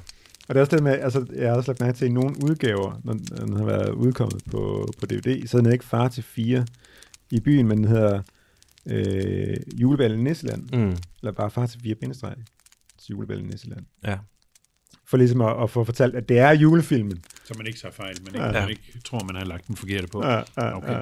Og 0.49 0.55
det 0.55 0.57
er 0.57 0.61
også 0.61 0.77
det 0.77 0.85
med, 0.85 0.93
altså, 0.93 1.27
jeg 1.37 1.49
har 1.49 1.57
også 1.57 1.71
lagt 1.71 1.81
mærke 1.81 1.99
til, 1.99 2.05
at 2.05 2.11
i 2.11 2.15
nogle 2.15 2.35
udgaver, 2.45 3.01
når 3.05 3.13
den 3.13 3.57
har 3.57 3.65
været 3.65 3.91
udkommet 3.91 4.43
på, 4.51 4.89
på 5.01 5.07
DVD, 5.07 5.47
så 5.47 5.59
er 5.59 5.63
den 5.63 5.73
ikke 5.73 5.85
far 5.85 6.09
til 6.09 6.23
fire 6.23 6.67
i 7.31 7.41
byen, 7.41 7.69
men 7.69 7.79
den 7.79 7.89
hedder 7.89 8.23
øh, 8.87 9.57
Juleballen 9.77 10.21
i 10.21 10.23
Nisseland. 10.23 10.69
Mm. 10.73 10.97
Eller 11.23 11.33
bare 11.33 11.51
far 11.51 11.67
til 11.67 11.81
fire 11.81 11.95
bindestreg 11.95 12.35
til 12.99 13.11
Juleballen 13.11 13.47
i 13.47 13.49
Nisseland. 13.49 13.87
Ja. 14.07 14.19
For 15.07 15.17
ligesom 15.17 15.41
at, 15.41 15.63
at 15.63 15.71
få 15.71 15.85
fortalt, 15.85 16.15
at 16.15 16.29
det 16.29 16.39
er 16.39 16.51
julefilmen. 16.51 17.25
Så 17.45 17.55
man 17.57 17.67
ikke 17.67 17.79
tager 17.79 17.93
fejl, 17.93 18.17
men 18.21 18.35
ikke, 18.35 18.47
Ja. 18.47 18.53
man 18.53 18.71
ikke 18.71 18.83
tror, 19.05 19.25
man 19.25 19.37
har 19.37 19.45
lagt 19.45 19.67
den 19.67 19.77
forkerte 19.77 20.07
på. 20.07 20.25
Ja, 20.27 20.37
ja, 20.57 20.77
okay. 20.77 20.93
ja, 20.93 21.01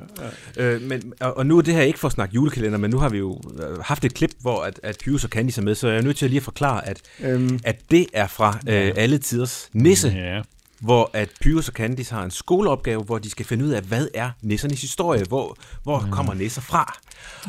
ja. 0.56 0.62
Øh, 0.64 0.82
men, 0.82 1.12
og, 1.20 1.36
og 1.36 1.46
nu 1.46 1.58
er 1.58 1.62
det 1.62 1.74
her 1.74 1.82
ikke 1.82 1.98
for 1.98 2.08
at 2.08 2.12
snakke 2.12 2.34
julekalender, 2.34 2.78
men 2.78 2.90
nu 2.90 2.98
har 2.98 3.08
vi 3.08 3.18
jo 3.18 3.40
øh, 3.62 3.78
haft 3.78 4.04
et 4.04 4.14
klip, 4.14 4.30
hvor 4.40 4.62
at, 4.62 4.80
at 4.82 4.96
Pius 5.04 5.24
og 5.24 5.30
Candice 5.30 5.60
er 5.60 5.64
med, 5.64 5.74
så 5.74 5.88
jeg 5.88 5.96
er 5.98 6.02
nødt 6.02 6.16
til 6.16 6.24
at 6.24 6.30
lige 6.30 6.38
at 6.38 6.44
forklare, 6.44 6.88
at, 6.88 7.00
Øhm, 7.20 7.60
at 7.64 7.90
det 7.90 8.06
er 8.12 8.26
fra 8.26 8.58
øh, 8.68 8.92
alle 8.96 9.18
tiders 9.18 9.68
nisse, 9.72 10.08
Ja. 10.08 10.42
hvor 10.80 11.10
at 11.12 11.28
Pius 11.40 11.68
og 11.68 11.74
Candice 11.74 12.14
har 12.14 12.24
en 12.24 12.30
skoleopgave, 12.30 13.02
hvor 13.02 13.18
de 13.18 13.30
skal 13.30 13.46
finde 13.46 13.64
ud 13.64 13.70
af, 13.70 13.82
hvad 13.82 14.08
er 14.14 14.30
nissernes 14.42 14.80
historie, 14.80 15.24
hvor, 15.24 15.56
hvor 15.82 16.00
mm. 16.00 16.10
kommer 16.10 16.34
nisser 16.34 16.60
fra. 16.60 16.98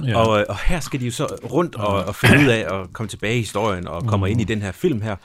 Ja. 0.07 0.17
Og, 0.17 0.39
øh, 0.39 0.45
og 0.49 0.57
her 0.65 0.79
skal 0.79 0.99
de 0.99 1.05
jo 1.05 1.11
så 1.11 1.25
rundt 1.51 1.75
og, 1.75 2.05
og 2.05 2.15
finde 2.15 2.39
ud 2.39 2.47
af 2.49 2.79
at 2.81 2.93
komme 2.93 3.07
tilbage 3.09 3.35
i 3.35 3.39
historien, 3.39 3.87
og 3.87 4.05
kommer 4.07 4.27
Mm. 4.27 4.31
ind 4.31 4.41
i 4.41 4.43
den 4.43 4.61
her 4.61 4.71
film 4.71 5.01
her, 5.01 5.15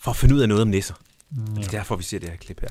for 0.00 0.10
at 0.10 0.16
finde 0.16 0.34
ud 0.34 0.40
af 0.40 0.48
noget 0.48 0.62
om 0.62 0.68
nisser. 0.68 0.94
Mm, 1.30 1.46
Det 1.56 1.66
er 1.66 1.70
derfor, 1.70 1.96
vi 1.96 2.02
ser 2.02 2.18
det 2.18 2.28
her 2.28 2.36
klip 2.36 2.60
her. 2.60 2.68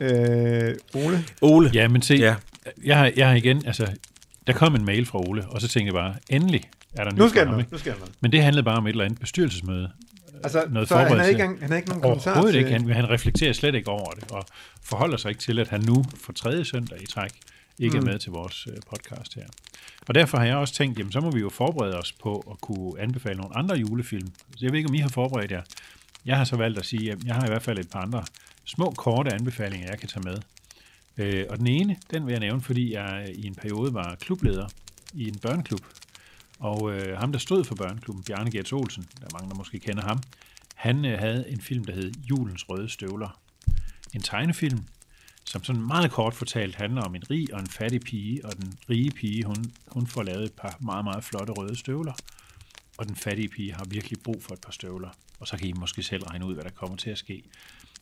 øh, 0.00 0.74
Ole? 0.94 1.24
Ole. 1.42 1.70
Ja, 1.74 1.88
men 1.88 2.02
se, 2.02 2.14
Ja. 2.14 2.34
jeg, 2.84 2.98
har, 2.98 3.12
jeg 3.16 3.28
har 3.28 3.34
igen, 3.34 3.66
altså, 3.66 3.86
der 4.46 4.52
kom 4.52 4.74
en 4.74 4.84
mail 4.84 5.06
fra 5.06 5.18
Ole, 5.28 5.44
og 5.48 5.60
så 5.60 5.68
tænkte 5.68 5.86
jeg 5.86 5.94
bare, 5.94 6.14
endelig 6.30 6.70
er 6.94 7.04
der 7.04 7.10
nyt 7.10 7.18
Nu 7.18 7.28
skal 7.28 7.46
ham, 7.46 7.64
nu 7.72 7.78
skal 7.78 7.92
han. 7.92 8.02
Men 8.20 8.32
det 8.32 8.42
handlede 8.42 8.64
bare 8.64 8.76
om 8.76 8.86
et 8.86 8.90
eller 8.90 9.04
andet 9.04 9.20
bestyrelsesmøde. 9.20 9.90
Altså, 10.44 10.64
noget 10.70 10.88
så 10.88 10.94
han 10.96 11.02
har 11.02 11.08
forberedelse. 11.08 11.30
ikke 11.44 11.60
han 11.60 11.70
har 11.70 11.76
ikke 11.76 11.88
nogen 11.88 12.02
kommentar 12.02 12.42
til- 12.46 12.54
ikke. 12.54 12.70
Han, 12.70 12.88
han 12.90 13.10
reflekterer 13.10 13.52
slet 13.52 13.74
ikke 13.74 13.88
over 13.88 14.10
det, 14.10 14.30
og 14.32 14.44
forholder 14.82 15.16
sig 15.16 15.28
ikke 15.28 15.40
til, 15.40 15.58
at 15.58 15.68
han 15.68 15.80
nu 15.80 16.04
for 16.24 16.32
tredje 16.32 16.64
søndag 16.64 17.02
i 17.02 17.06
træk 17.06 17.30
ikke 17.78 18.00
Mm. 18.00 18.06
er 18.06 18.10
med 18.12 18.18
til 18.18 18.32
vores 18.32 18.66
øh, 18.70 18.76
podcast 18.90 19.34
her. 19.34 19.46
Og 20.08 20.14
derfor 20.14 20.38
har 20.38 20.44
jeg 20.44 20.56
også 20.56 20.74
tænkt, 20.74 20.98
jamen 20.98 21.12
så 21.12 21.20
må 21.20 21.30
vi 21.30 21.40
jo 21.40 21.50
forberede 21.50 21.98
os 21.98 22.12
på 22.12 22.44
at 22.50 22.60
kunne 22.60 23.00
anbefale 23.00 23.36
nogle 23.36 23.56
andre 23.56 23.76
julefilm. 23.76 24.26
Så 24.26 24.58
jeg 24.60 24.72
ved 24.72 24.78
ikke, 24.78 24.88
om 24.88 24.94
I 24.94 24.98
har 24.98 25.08
forberedt 25.08 25.50
jer. 25.50 25.62
Jeg 26.24 26.36
har 26.36 26.44
så 26.44 26.56
valgt 26.56 26.78
at 26.78 26.86
sige, 26.86 27.12
at 27.12 27.24
jeg 27.24 27.34
har 27.34 27.44
i 27.44 27.48
hvert 27.48 27.62
fald 27.62 27.78
et 27.78 27.90
par 27.90 28.00
andre 28.00 28.24
små, 28.64 28.90
korte 28.90 29.34
anbefalinger, 29.34 29.88
jeg 29.88 29.98
kan 29.98 30.08
tage 30.08 30.24
med. 30.24 30.38
Øh, 31.16 31.46
og 31.50 31.58
den 31.58 31.66
ene, 31.66 31.96
den 32.10 32.26
vil 32.26 32.32
jeg 32.32 32.40
nævne, 32.40 32.62
fordi 32.62 32.92
jeg 32.92 33.30
i 33.34 33.46
en 33.46 33.54
periode 33.54 33.94
var 33.94 34.14
klubleder 34.14 34.68
i 35.14 35.28
en 35.28 35.38
børneklub. 35.38 35.80
Og 36.58 36.92
øh, 36.92 37.18
ham, 37.18 37.32
der 37.32 37.38
stod 37.38 37.64
for 37.64 37.74
børneklubben, 37.74 38.24
Bjarne 38.24 38.50
Gerts 38.50 38.72
Olsen, 38.72 39.08
der 39.20 39.26
er 39.26 39.30
mange, 39.32 39.50
der 39.50 39.56
måske 39.56 39.78
kender 39.78 40.02
ham, 40.02 40.18
han 40.74 41.04
øh, 41.04 41.18
havde 41.18 41.44
en 41.48 41.60
film, 41.60 41.84
der 41.84 41.92
hed 41.92 42.12
Julens 42.30 42.68
Røde 42.68 42.88
Støvler. 42.88 43.40
En 44.14 44.22
tegnefilm, 44.22 44.84
som 45.44 45.64
sådan 45.64 45.82
meget 45.82 46.10
kort 46.10 46.34
fortalt 46.34 46.74
handler 46.74 47.02
om 47.02 47.14
en 47.14 47.30
rig 47.30 47.54
og 47.54 47.60
en 47.60 47.66
fattig 47.66 48.00
pige, 48.00 48.44
og 48.46 48.56
den 48.56 48.74
rige 48.90 49.10
pige, 49.10 49.44
hun, 49.44 49.72
hun 49.88 50.06
får 50.06 50.22
lavet 50.22 50.44
et 50.44 50.52
par 50.52 50.76
meget, 50.80 51.04
meget 51.04 51.24
flotte 51.24 51.52
røde 51.52 51.76
støvler, 51.76 52.12
og 52.98 53.06
den 53.08 53.16
fattige 53.16 53.48
pige 53.48 53.72
har 53.74 53.84
virkelig 53.84 54.18
brug 54.24 54.42
for 54.42 54.54
et 54.54 54.60
par 54.60 54.72
støvler, 54.72 55.08
og 55.40 55.46
så 55.48 55.56
kan 55.56 55.68
I 55.68 55.72
måske 55.72 56.02
selv 56.02 56.22
regne 56.22 56.46
ud, 56.46 56.54
hvad 56.54 56.64
der 56.64 56.70
kommer 56.70 56.96
til 56.96 57.10
at 57.10 57.18
ske. 57.18 57.42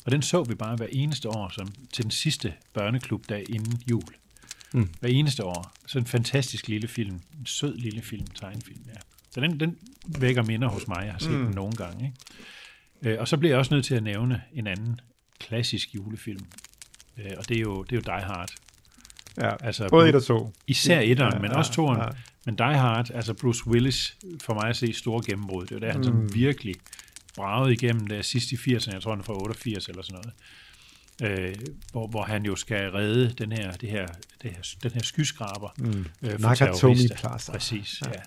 Og 0.04 0.12
den 0.12 0.22
så 0.22 0.42
vi 0.44 0.54
bare 0.54 0.76
hver 0.76 0.86
eneste 0.92 1.28
år 1.28 1.48
som 1.48 1.68
til 1.92 2.02
den 2.04 2.10
sidste 2.10 2.54
børneklubdag 2.74 3.44
inden 3.48 3.82
jul. 3.90 4.02
Mm. 4.72 4.90
Hver 5.00 5.08
eneste 5.08 5.44
år. 5.44 5.72
Så 5.86 5.98
en 5.98 6.06
fantastisk 6.06 6.68
lille 6.68 6.88
film. 6.88 7.20
En 7.40 7.46
sød 7.46 7.76
lille 7.76 8.02
film, 8.02 8.26
tegnefilm, 8.26 8.82
ja. 8.88 9.00
Så 9.30 9.40
den, 9.40 9.60
den 9.60 9.78
vækker 10.18 10.42
minder 10.42 10.68
hos 10.68 10.88
mig. 10.88 11.02
Jeg 11.04 11.12
har 11.12 11.18
set 11.18 11.30
Mm. 11.30 11.44
den 11.44 11.54
nogle 11.54 11.72
gange. 11.72 12.04
Ikke? 13.02 13.14
Øh, 13.14 13.20
og 13.20 13.28
så 13.28 13.36
bliver 13.36 13.52
jeg 13.52 13.58
også 13.58 13.74
nødt 13.74 13.84
til 13.84 13.94
at 13.94 14.02
nævne 14.02 14.42
en 14.54 14.66
anden 14.66 15.00
klassisk 15.38 15.94
julefilm. 15.94 16.44
Øh, 17.18 17.30
og 17.38 17.48
det 17.48 17.56
er 17.56 17.60
jo, 17.60 17.82
det 17.82 17.92
er 17.92 17.96
jo 17.96 18.16
Die 18.18 18.24
Hard. 18.26 18.50
Ja, 19.40 19.66
altså, 19.66 19.88
både 19.90 20.08
et 20.08 20.14
og 20.14 20.24
to. 20.24 20.52
Især 20.66 21.00
etteren, 21.00 21.32
Ja, 21.32 21.38
men 21.38 21.50
ja, 21.50 21.56
også 21.58 21.72
toeren. 21.72 22.00
ja. 22.00 22.08
Men 22.46 22.54
Die 22.56 22.78
Hard, 22.78 23.10
altså 23.14 23.34
Bruce 23.34 23.66
Willis, 23.66 24.16
for 24.44 24.54
mig 24.54 24.64
at 24.68 24.76
se 24.76 24.92
store 24.92 25.22
gennembrud. 25.26 25.66
Det 25.66 25.74
var 25.74 25.80
der, 25.80 25.90
han 25.90 25.96
Mm. 26.00 26.04
sådan 26.04 26.30
virkelig 26.34 26.74
bragede 27.36 27.72
igennem 27.72 28.06
der 28.06 28.22
sidst 28.22 28.52
i 28.52 28.56
80'erne, 28.56 28.92
jeg 28.92 29.02
tror, 29.02 29.10
han 29.10 29.20
er 29.20 29.24
fra 29.24 29.34
88 29.42 29.88
eller 29.88 30.02
sådan 30.02 30.20
noget. 30.22 30.34
Øh, 31.22 31.54
hvor, 31.92 32.06
hvor 32.06 32.22
han 32.22 32.44
jo 32.44 32.56
skal 32.56 32.90
redde 32.90 33.34
den 33.38 33.52
her, 33.52 33.72
det 33.72 33.88
her, 33.88 34.06
det 34.42 34.50
her, 34.50 34.62
den 34.82 34.90
her 34.90 35.02
skyskraber 35.02 35.68
Mm. 35.78 36.06
øh, 36.22 36.30
for 36.30 36.38
Nakatomi. 36.38 37.08
Plaza. 37.16 37.52
Præcis, 37.52 38.00
ja. 38.04 38.10
ja. 38.10 38.20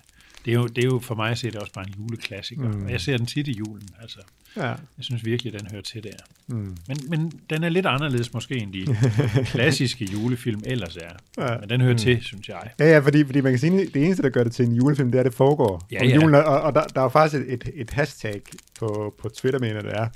Det, 0.46 0.52
er 0.54 0.58
jo, 0.58 0.66
det 0.66 0.84
er 0.84 0.88
jo 0.88 0.98
for 0.98 1.14
mig 1.14 1.30
at 1.30 1.38
se, 1.38 1.46
det 1.50 1.56
også 1.56 1.72
bare 1.72 1.84
en 1.88 1.94
juleklassiker. 1.98 2.62
Mm. 2.72 2.84
Og 2.84 2.90
jeg 2.90 3.00
ser 3.00 3.16
den 3.16 3.26
tit 3.26 3.48
i 3.48 3.52
julen. 3.52 3.88
Altså. 4.02 4.18
Ja. 4.56 4.62
Jeg 4.66 4.76
synes 5.00 5.24
virkelig, 5.24 5.52
den 5.52 5.66
hører 5.70 5.82
til 5.82 6.02
der. 6.04 6.10
Mm. 6.46 6.76
Men, 6.88 6.96
men 7.08 7.32
den 7.50 7.64
er 7.64 7.68
lidt 7.68 7.86
anderledes 7.86 8.32
måske 8.34 8.56
end 8.58 8.72
de 8.72 8.86
klassiske 9.44 10.04
julefilm 10.12 10.60
ellers 10.66 10.96
er. 10.96 11.10
Ja. 11.48 11.58
Men 11.60 11.68
den 11.70 11.80
hører 11.80 11.92
Mm. 11.92 11.98
til, 11.98 12.22
synes 12.22 12.48
jeg. 12.48 12.70
Ja, 12.78 12.84
ja, 12.90 12.98
fordi, 12.98 13.24
fordi 13.24 13.40
man 13.40 13.52
kan 13.52 13.58
sige, 13.58 13.86
det 13.86 14.04
eneste, 14.04 14.22
der 14.22 14.28
gør 14.28 14.44
det 14.44 14.52
til 14.52 14.64
en 14.66 14.74
julefilm, 14.74 15.10
det 15.12 15.18
er, 15.18 15.22
at 15.22 15.26
det 15.26 15.34
foregår 15.34 15.86
Ja, 15.92 16.00
om 16.00 16.06
ja. 16.06 16.14
julen. 16.14 16.34
Og, 16.34 16.44
og 16.60 16.74
der, 16.74 16.82
der 16.84 17.00
er 17.00 17.08
faktisk 17.08 17.42
et, 17.42 17.52
et, 17.52 17.70
et 17.74 17.90
hashtag 17.90 18.42
på, 18.78 19.14
på 19.22 19.28
Twitter, 19.28 19.60
mener 19.60 19.80
det 19.82 19.92
er. 19.92 20.08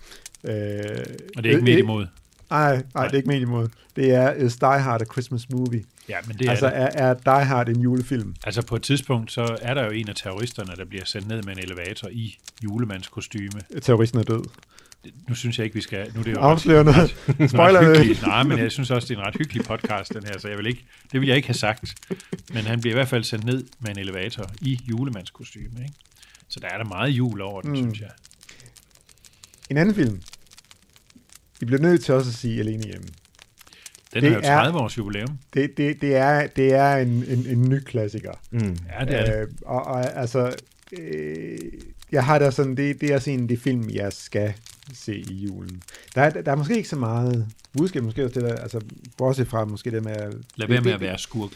Øh, 0.45 1.05
Og 1.37 1.43
det 1.45 1.51
er 1.51 1.55
ikke 1.55 1.65
med 1.65 1.79
imod. 1.79 2.07
Nej, 2.51 2.83
nej, 2.95 3.05
det 3.05 3.13
er 3.13 3.17
ikke 3.17 3.29
med 3.29 3.41
imod. 3.41 3.69
Det 3.97 4.15
er 4.15 4.33
Is 4.33 4.57
Die 4.57 4.69
Hard 4.69 5.03
a 5.03 5.05
Christmas 5.05 5.51
Movie. 5.51 5.85
Ja, 6.09 6.17
men 6.27 6.39
det 6.39 6.47
er 6.47 6.51
altså, 6.51 6.67
det. 6.67 6.77
er, 6.77 6.87
er 6.87 7.15
Die 7.15 7.45
Hard 7.45 7.69
en 7.69 7.81
julefilm? 7.81 8.35
Altså 8.45 8.63
på 8.63 8.77
et 8.77 8.83
tidspunkt, 8.83 9.33
så 9.33 9.59
er 9.63 9.75
der 9.75 9.85
jo 9.85 9.91
en 9.91 10.09
af 10.09 10.15
terroristerne, 10.15 10.73
der 10.77 10.85
bliver 10.85 11.05
sendt 11.05 11.29
ned 11.29 11.43
med 11.43 11.57
en 11.57 11.59
elevator 11.59 12.09
i 12.09 12.39
julemandskostyme. 12.65 13.61
Terroristen 13.83 14.21
er 14.21 14.25
død. 14.25 14.45
Nu 15.29 15.35
synes 15.35 15.59
jeg 15.59 15.65
ikke, 15.65 15.75
vi 15.75 15.81
skal... 15.81 16.11
Nu 16.15 16.21
er 16.21 16.25
det 16.25 16.33
jo 16.33 16.39
Afslører 16.39 16.83
noget. 16.83 17.11
Spoiler 17.51 17.81
det. 17.81 18.23
Nej, 18.23 18.43
men 18.43 18.59
jeg 18.59 18.73
synes 18.73 18.91
også, 18.91 19.09
det 19.09 19.15
er 19.15 19.21
en 19.21 19.27
ret 19.27 19.37
hyggelig 19.37 19.65
podcast, 19.65 20.15
den 20.15 20.25
her, 20.25 20.39
så 20.39 20.49
jeg 20.49 20.59
vil 20.59 20.67
ikke, 20.67 20.85
det 21.13 21.21
vil 21.21 21.27
jeg 21.27 21.37
ikke 21.37 21.49
have 21.49 21.55
sagt. 21.55 21.95
Men 22.53 22.65
han 22.65 22.81
bliver 22.81 22.95
i 22.95 22.97
hvert 22.97 23.09
fald 23.09 23.25
sendt 23.25 23.45
ned 23.45 23.65
med 23.79 23.91
en 23.91 23.99
elevator 23.99 24.51
i 24.61 24.81
julemandskostyme. 24.89 25.81
Ikke? 25.83 25.95
Så 26.49 26.61
der 26.61 26.69
er 26.69 26.77
der 26.77 26.85
meget 26.85 27.11
jul 27.11 27.41
over 27.41 27.61
den, 27.63 27.71
mm. 27.71 27.77
synes 27.77 28.01
jeg. 28.01 28.11
En 29.71 29.77
anden 29.77 29.95
film. 29.95 30.23
Vi 31.61 31.67
bliver 31.67 31.83
nødt 31.83 32.05
til 32.05 32.15
også 32.15 32.29
at 32.31 32.35
sige 32.35 32.61
Alene 32.61 32.83
Hjemme. 32.85 33.07
Den 34.15 34.25
har 34.25 34.31
jo 34.31 34.41
30 34.41 34.79
års 34.79 34.99
jubilæum. 34.99 35.39
Det, 35.55 35.77
det, 35.77 36.01
det, 36.01 36.17
er, 36.17 36.47
det 36.47 36.75
er 36.75 36.97
en, 36.97 37.09
en, 37.29 37.47
en 37.49 37.69
ny 37.69 37.81
klassiker. 37.81 38.33
Mm. 38.51 38.59
Ja, 38.61 39.05
det 39.05 39.15
er 39.21 39.25
det. 39.25 39.41
Øh, 39.43 39.49
og, 39.67 39.85
og 39.85 40.17
altså, 40.19 40.57
øh, 41.01 41.59
jeg 42.13 42.25
har 42.25 42.39
da 42.39 42.51
sådan, 42.51 42.77
det, 42.77 43.01
det 43.01 43.13
er 43.13 43.19
sådan 43.19 43.47
det 43.49 43.61
film, 43.61 43.91
jeg 43.91 44.13
skal 44.13 44.53
se 44.95 45.15
i 45.17 45.35
julen. 45.35 45.83
Der 46.15 46.23
er, 46.23 46.31
der 46.31 46.53
er 46.53 46.57
måske 46.57 46.77
ikke 46.77 46.89
så 46.89 46.97
meget 46.97 47.47
budskab, 47.79 48.03
måske 48.03 48.25
også 48.25 48.41
det 48.41 48.49
der, 48.51 48.57
altså, 48.57 48.81
bortset 49.19 49.49
fra 49.49 49.65
måske 49.65 49.91
det 49.91 50.05
med... 50.05 50.15
Lad 50.15 50.29
det- 50.31 50.43
være 50.59 50.69
med 50.69 50.79
det- 50.85 50.93
at 50.95 51.01
være 51.01 51.19
skurk. 51.19 51.51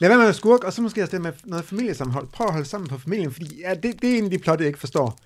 Lad 0.00 0.08
være 0.08 0.18
med 0.18 0.24
at 0.24 0.28
være 0.28 0.34
skurk, 0.34 0.64
og 0.64 0.72
så 0.72 0.82
måske 0.82 1.02
også 1.02 1.12
det 1.16 1.22
med 1.22 1.32
noget 1.44 1.64
familiesammenhold. 1.64 2.26
Prøv 2.32 2.46
at 2.46 2.52
holde 2.52 2.68
sammen 2.68 2.88
på 2.88 2.98
familien, 2.98 3.32
fordi 3.32 3.60
ja, 3.60 3.74
det, 3.74 4.02
det 4.02 4.14
er 4.14 4.18
en 4.18 4.24
af 4.24 4.30
de 4.30 4.38
plot, 4.38 4.58
jeg 4.58 4.66
ikke 4.66 4.78
forstår. 4.78 5.18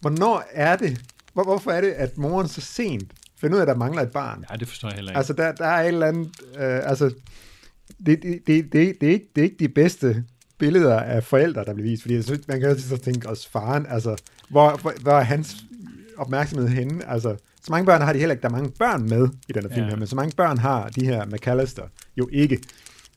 Hvornår 0.00 0.44
er 0.52 0.76
det, 0.76 1.00
hvor, 1.32 1.44
hvorfor 1.44 1.70
er 1.70 1.80
det, 1.80 1.90
at 1.90 2.18
moren 2.18 2.48
så 2.48 2.60
sent 2.60 3.12
finder 3.44 3.56
ud 3.56 3.60
af, 3.60 3.62
at 3.62 3.68
der 3.68 3.74
mangler 3.76 4.02
et 4.02 4.10
barn? 4.12 4.44
Ja, 4.50 4.56
det 4.56 4.68
forstår 4.68 4.88
jeg 4.88 4.94
heller 4.94 5.10
ikke. 5.12 5.18
Altså, 5.18 5.32
der, 5.32 5.52
der 5.52 5.66
er 5.66 5.82
et 5.82 5.88
eller 5.88 6.06
andet, 6.06 6.26
øh, 6.58 6.90
altså, 6.90 7.04
det, 8.06 8.22
det, 8.22 8.42
det, 8.46 8.72
det, 8.72 8.72
det, 9.00 9.08
er 9.08 9.12
ikke, 9.12 9.26
det 9.34 9.40
er 9.40 9.44
ikke 9.44 9.56
de 9.58 9.68
bedste 9.68 10.24
billeder 10.58 11.00
af 11.00 11.24
forældre, 11.24 11.64
der 11.64 11.74
bliver 11.74 11.90
vist, 11.90 12.02
fordi 12.02 12.22
synes, 12.22 12.48
man 12.48 12.60
kan 12.60 12.70
jo 12.70 12.78
så 12.78 12.96
tænke 12.96 13.28
os 13.28 13.46
faren, 13.46 13.86
altså, 13.88 14.16
hvor, 14.48 14.76
hvor, 14.82 14.92
hvor 15.02 15.12
er 15.12 15.22
hans 15.22 15.56
opmærksomhed 16.16 16.68
henne? 16.68 17.08
Altså, 17.08 17.36
så 17.62 17.72
mange 17.72 17.86
børn 17.86 18.00
har 18.02 18.12
de 18.12 18.18
heller 18.18 18.32
ikke, 18.34 18.42
der 18.42 18.48
er 18.48 18.52
mange 18.52 18.70
børn 18.78 19.08
med 19.08 19.28
i 19.48 19.52
den 19.52 19.62
her 19.62 19.74
film 19.74 19.84
Ja. 19.84 19.90
her, 19.90 19.96
men 19.96 20.06
så 20.06 20.16
mange 20.16 20.36
børn 20.36 20.58
har 20.58 20.88
de 20.88 21.06
her 21.06 21.24
McAllister 21.26 21.82
jo 22.16 22.28
ikke. 22.32 22.58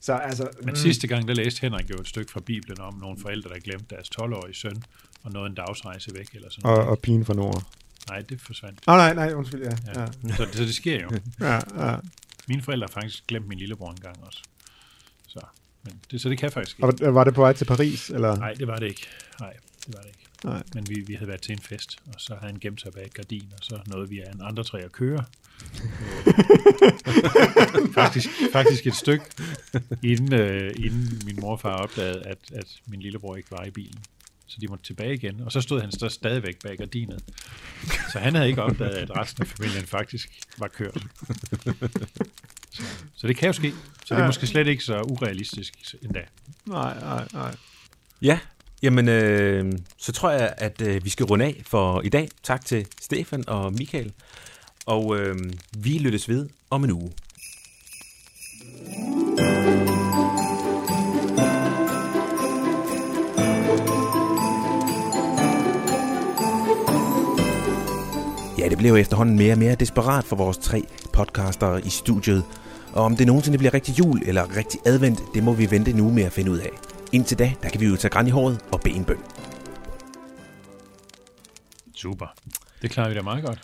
Så 0.01 0.13
altså, 0.13 0.47
Men 0.63 0.75
sidste 0.75 1.07
gang, 1.07 1.27
der 1.27 1.33
læste 1.33 1.61
Henrik 1.61 1.89
jo 1.89 1.95
et 1.95 2.07
stykke 2.07 2.31
fra 2.31 2.39
Bibelen 2.39 2.81
om 2.81 2.93
nogle 3.01 3.17
forældre, 3.21 3.49
der 3.49 3.59
glemte 3.59 3.85
deres 3.95 4.09
12-årige 4.21 4.55
søn 4.55 4.83
og 5.23 5.31
nåede 5.31 5.47
en 5.49 5.55
dagsrejse 5.55 6.11
væk 6.17 6.27
eller 6.33 6.49
sådan 6.49 6.65
og, 6.65 6.75
noget. 6.77 6.89
og 6.89 6.99
pigen 6.99 7.25
fra 7.25 7.33
Nord. 7.33 7.63
Nej, 8.09 8.21
det 8.21 8.41
forsvandt. 8.41 8.79
Åh, 8.87 8.95
nej, 8.95 9.13
nej, 9.13 9.33
undskyld, 9.33 9.63
ja, 9.63 9.75
ja. 10.01 10.05
Så, 10.35 10.47
så 10.53 10.63
det 10.63 10.75
sker 10.75 11.01
jo. 11.01 11.09
Ja, 11.47 11.59
ja. 11.87 11.95
Mine 12.47 12.61
forældre 12.61 12.87
har 12.93 13.01
faktisk 13.01 13.27
glemt 13.27 13.47
min 13.47 13.57
lillebror 13.57 13.91
en 13.91 13.97
gang 14.01 14.23
også. 14.23 14.39
Så, 15.27 15.39
men 15.83 15.93
det, 16.11 16.21
så 16.21 16.29
det 16.29 16.37
kan 16.37 16.51
faktisk 16.51 16.71
ske. 16.77 16.83
Og 16.83 16.93
var- 17.15 17.23
det 17.23 17.33
på 17.33 17.41
vej 17.41 17.53
til 17.53 17.65
Paris, 17.65 18.09
eller? 18.09 18.35
Nej, 18.35 18.53
det 18.53 18.67
var 18.67 18.75
det 18.75 18.87
ikke. 18.87 19.07
Nej, 19.39 19.53
det 19.85 19.93
var 19.95 20.01
det 20.01 20.07
ikke. 20.07 20.19
Nej. 20.43 20.63
Men 20.73 20.89
vi, 20.89 20.99
vi 21.07 21.13
havde 21.13 21.27
været 21.27 21.41
til 21.41 21.51
en 21.51 21.59
fest, 21.59 21.97
og 22.07 22.13
så 22.17 22.33
havde 22.35 22.51
han 22.51 22.59
gemt 22.59 22.81
sig 22.81 22.91
bag 22.93 23.05
et 23.05 23.13
gardin, 23.13 23.47
og 23.51 23.57
så 23.61 23.79
nåede 23.85 24.09
vi 24.09 24.19
af 24.19 24.31
en 24.31 24.41
andre 24.43 24.63
træ 24.63 24.81
at 24.81 24.91
køre. 24.91 25.23
Faktisk, 27.93 28.29
faktisk 28.53 28.87
et 28.87 28.95
stykke, 28.95 29.25
inden, 30.03 30.33
øh, 30.33 30.73
inden 30.77 31.21
min 31.25 31.37
mor 31.41 31.51
og 31.51 31.59
far 31.59 31.75
opdagede, 31.75 32.21
at, 32.25 32.37
at 32.55 32.65
min 32.87 32.99
lillebror 32.99 33.35
ikke 33.35 33.51
var 33.51 33.63
i 33.65 33.71
bilen. 33.71 34.03
Så 34.47 34.57
de 34.61 34.67
måtte 34.67 34.85
tilbage 34.85 35.13
igen, 35.13 35.41
og 35.45 35.51
så 35.51 35.61
stod 35.61 35.81
han 35.81 35.91
så 35.91 36.09
stadigvæk 36.09 36.55
bag 36.63 36.77
gardinet. 36.77 37.23
Så 38.11 38.19
han 38.19 38.35
havde 38.35 38.47
ikke 38.49 38.61
opdaget, 38.63 38.95
at 38.95 39.17
resten 39.17 39.41
af 39.43 39.47
familien 39.47 39.85
faktisk 39.85 40.29
var 40.57 40.67
kørt. 40.67 41.03
Så, 42.71 42.83
så 43.15 43.27
det 43.27 43.37
kan 43.37 43.47
jo 43.47 43.53
ske. 43.53 43.71
Så 44.05 44.05
det 44.09 44.11
er 44.11 44.19
Ja. 44.21 44.25
måske 44.25 44.47
slet 44.47 44.67
ikke 44.67 44.83
så 44.83 45.01
urealistisk 45.01 45.73
endda. 46.01 46.21
Nej, 46.65 46.99
nej, 46.99 47.27
nej. 47.33 47.55
Ja, 48.21 48.39
jamen 48.81 49.07
øh, 49.09 49.73
så 49.97 50.11
tror 50.11 50.31
jeg, 50.31 50.53
at 50.57 50.81
øh, 50.81 51.05
vi 51.05 51.09
skal 51.09 51.25
runde 51.25 51.45
af 51.45 51.61
for 51.65 52.01
i 52.01 52.09
dag. 52.09 52.29
Tak 52.43 52.65
til 52.65 52.87
Stefan 53.01 53.43
og 53.49 53.73
Michael. 53.73 54.13
Og 54.85 55.17
øh, 55.19 55.35
vi 55.77 55.97
lyttes 55.97 56.29
ved 56.29 56.49
om 56.69 56.83
en 56.83 56.91
uge. 56.91 57.11
Ja, 68.67 68.69
det 68.69 68.77
bliver 68.77 68.91
jo 68.91 68.95
efterhånden 68.95 69.37
mere 69.37 69.53
og 69.53 69.59
mere 69.59 69.75
desperat 69.75 70.23
for 70.23 70.35
vores 70.35 70.57
tre 70.57 70.83
podcaster 71.13 71.77
i 71.77 71.89
studiet. 71.89 72.43
Og 72.93 73.03
om 73.03 73.17
det 73.17 73.27
nogensinde 73.27 73.57
bliver 73.57 73.73
rigtig 73.73 73.99
jul 73.99 74.21
eller 74.25 74.57
rigtig 74.57 74.79
advent, 74.85 75.19
det 75.33 75.43
må 75.43 75.53
vi 75.53 75.71
vente 75.71 75.93
nu 75.93 76.11
med 76.11 76.23
at 76.23 76.31
finde 76.31 76.51
ud 76.51 76.57
af. 76.57 76.69
Indtil 77.11 77.39
da, 77.39 77.53
der 77.63 77.69
kan 77.69 77.81
vi 77.81 77.85
jo 77.85 77.95
tage 77.95 78.11
græn 78.11 78.27
i 78.27 78.29
håret 78.29 78.59
og 78.71 78.81
bede 78.81 78.95
en 78.95 79.05
bøn. 79.05 79.17
Super. 81.95 82.25
Det 82.81 82.91
klarer 82.91 83.09
vi 83.09 83.15
da 83.15 83.21
meget 83.21 83.45
godt. 83.45 83.61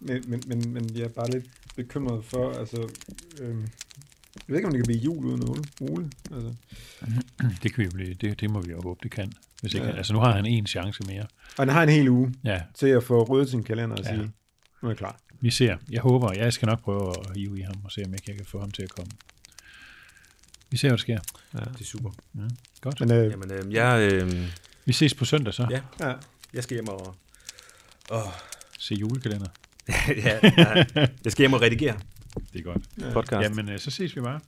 Men, 0.00 0.24
men, 0.26 0.42
men, 0.46 0.72
men 0.72 0.96
jeg 0.96 1.04
er 1.04 1.08
bare 1.08 1.30
lidt 1.30 1.46
bekymret 1.76 2.24
for, 2.24 2.52
altså... 2.52 2.88
Øhm, 3.40 3.60
jeg 4.34 4.42
ved 4.46 4.56
ikke, 4.56 4.66
om 4.66 4.72
det 4.72 4.78
kan 4.78 4.86
blive 4.86 5.00
jul 5.00 5.24
uden 5.24 5.48
Ole. 5.48 5.62
Ole 5.80 6.10
altså. 6.34 6.54
Det, 7.62 7.74
kan 7.74 7.78
vi 7.78 7.84
jo 7.84 7.90
blive, 7.90 8.14
det, 8.14 8.40
det 8.40 8.50
må 8.50 8.60
vi 8.60 8.70
jo 8.70 8.82
håbe, 8.82 9.00
det 9.02 9.10
kan. 9.10 9.32
Hvis 9.64 9.74
ikke, 9.74 9.86
Ja. 9.86 9.92
ja. 9.92 9.96
Altså 9.98 10.12
nu 10.12 10.18
har 10.20 10.32
han 10.32 10.46
en 10.46 10.66
chance 10.66 11.02
mere. 11.06 11.22
Og 11.22 11.58
han 11.58 11.68
har 11.68 11.82
en 11.82 11.88
hel 11.88 12.08
uge 12.08 12.34
Ja. 12.44 12.60
til 12.74 12.86
at 12.86 13.04
få 13.04 13.22
ryddet 13.24 13.48
sin 13.50 13.62
kalender 13.64 13.96
og 13.96 14.04
Ja. 14.04 14.10
sige, 14.14 14.22
nu 14.82 14.88
er 14.88 14.88
jeg 14.88 14.96
klar. 14.96 15.16
Vi 15.40 15.50
ser. 15.50 15.76
Jeg 15.90 16.00
håber, 16.00 16.32
jeg 16.32 16.52
skal 16.52 16.66
nok 16.66 16.80
prøve 16.82 17.10
at 17.10 17.36
hive 17.36 17.58
i 17.58 17.62
ham 17.62 17.74
og 17.84 17.92
se, 17.92 18.02
om 18.06 18.12
jeg 18.12 18.36
kan 18.36 18.44
få 18.46 18.60
ham 18.60 18.70
til 18.70 18.82
at 18.82 18.90
komme. 18.90 19.10
Vi 20.70 20.76
ser, 20.76 20.88
hvad 20.88 20.96
der 20.98 21.00
sker. 21.00 21.18
Ja. 21.54 21.58
Det 21.58 21.80
er 21.80 21.84
super. 21.84 22.10
Ja, 22.34 22.40
godt. 22.80 23.00
Men, 23.00 23.10
øh, 23.12 23.30
Jamen, 23.30 23.52
øh, 23.52 23.72
jeg... 23.74 24.12
Øh, 24.12 24.32
Vi 24.86 24.92
ses 24.92 25.14
på 25.14 25.24
søndag 25.24 25.54
så. 25.54 25.66
ja, 25.70 25.80
Ja. 26.08 26.14
jeg 26.54 26.62
skal 26.62 26.74
hjem 26.76 26.88
og... 26.88 27.14
og 28.10 28.22
Se 28.78 28.94
julekalender. 28.94 29.46
ja, 30.24 30.38
ja, 30.42 30.84
jeg 31.24 31.32
skal 31.32 31.42
hjem 31.42 31.52
og 31.52 31.62
redigere 31.62 31.96
Det 32.52 32.58
er 32.58 32.62
godt. 32.62 33.12
podcast. 33.12 33.42
Jamen, 33.42 33.68
øh, 33.68 33.78
så 33.78 33.90
ses 33.90 34.16
vi 34.16 34.20
bare. 34.20 34.40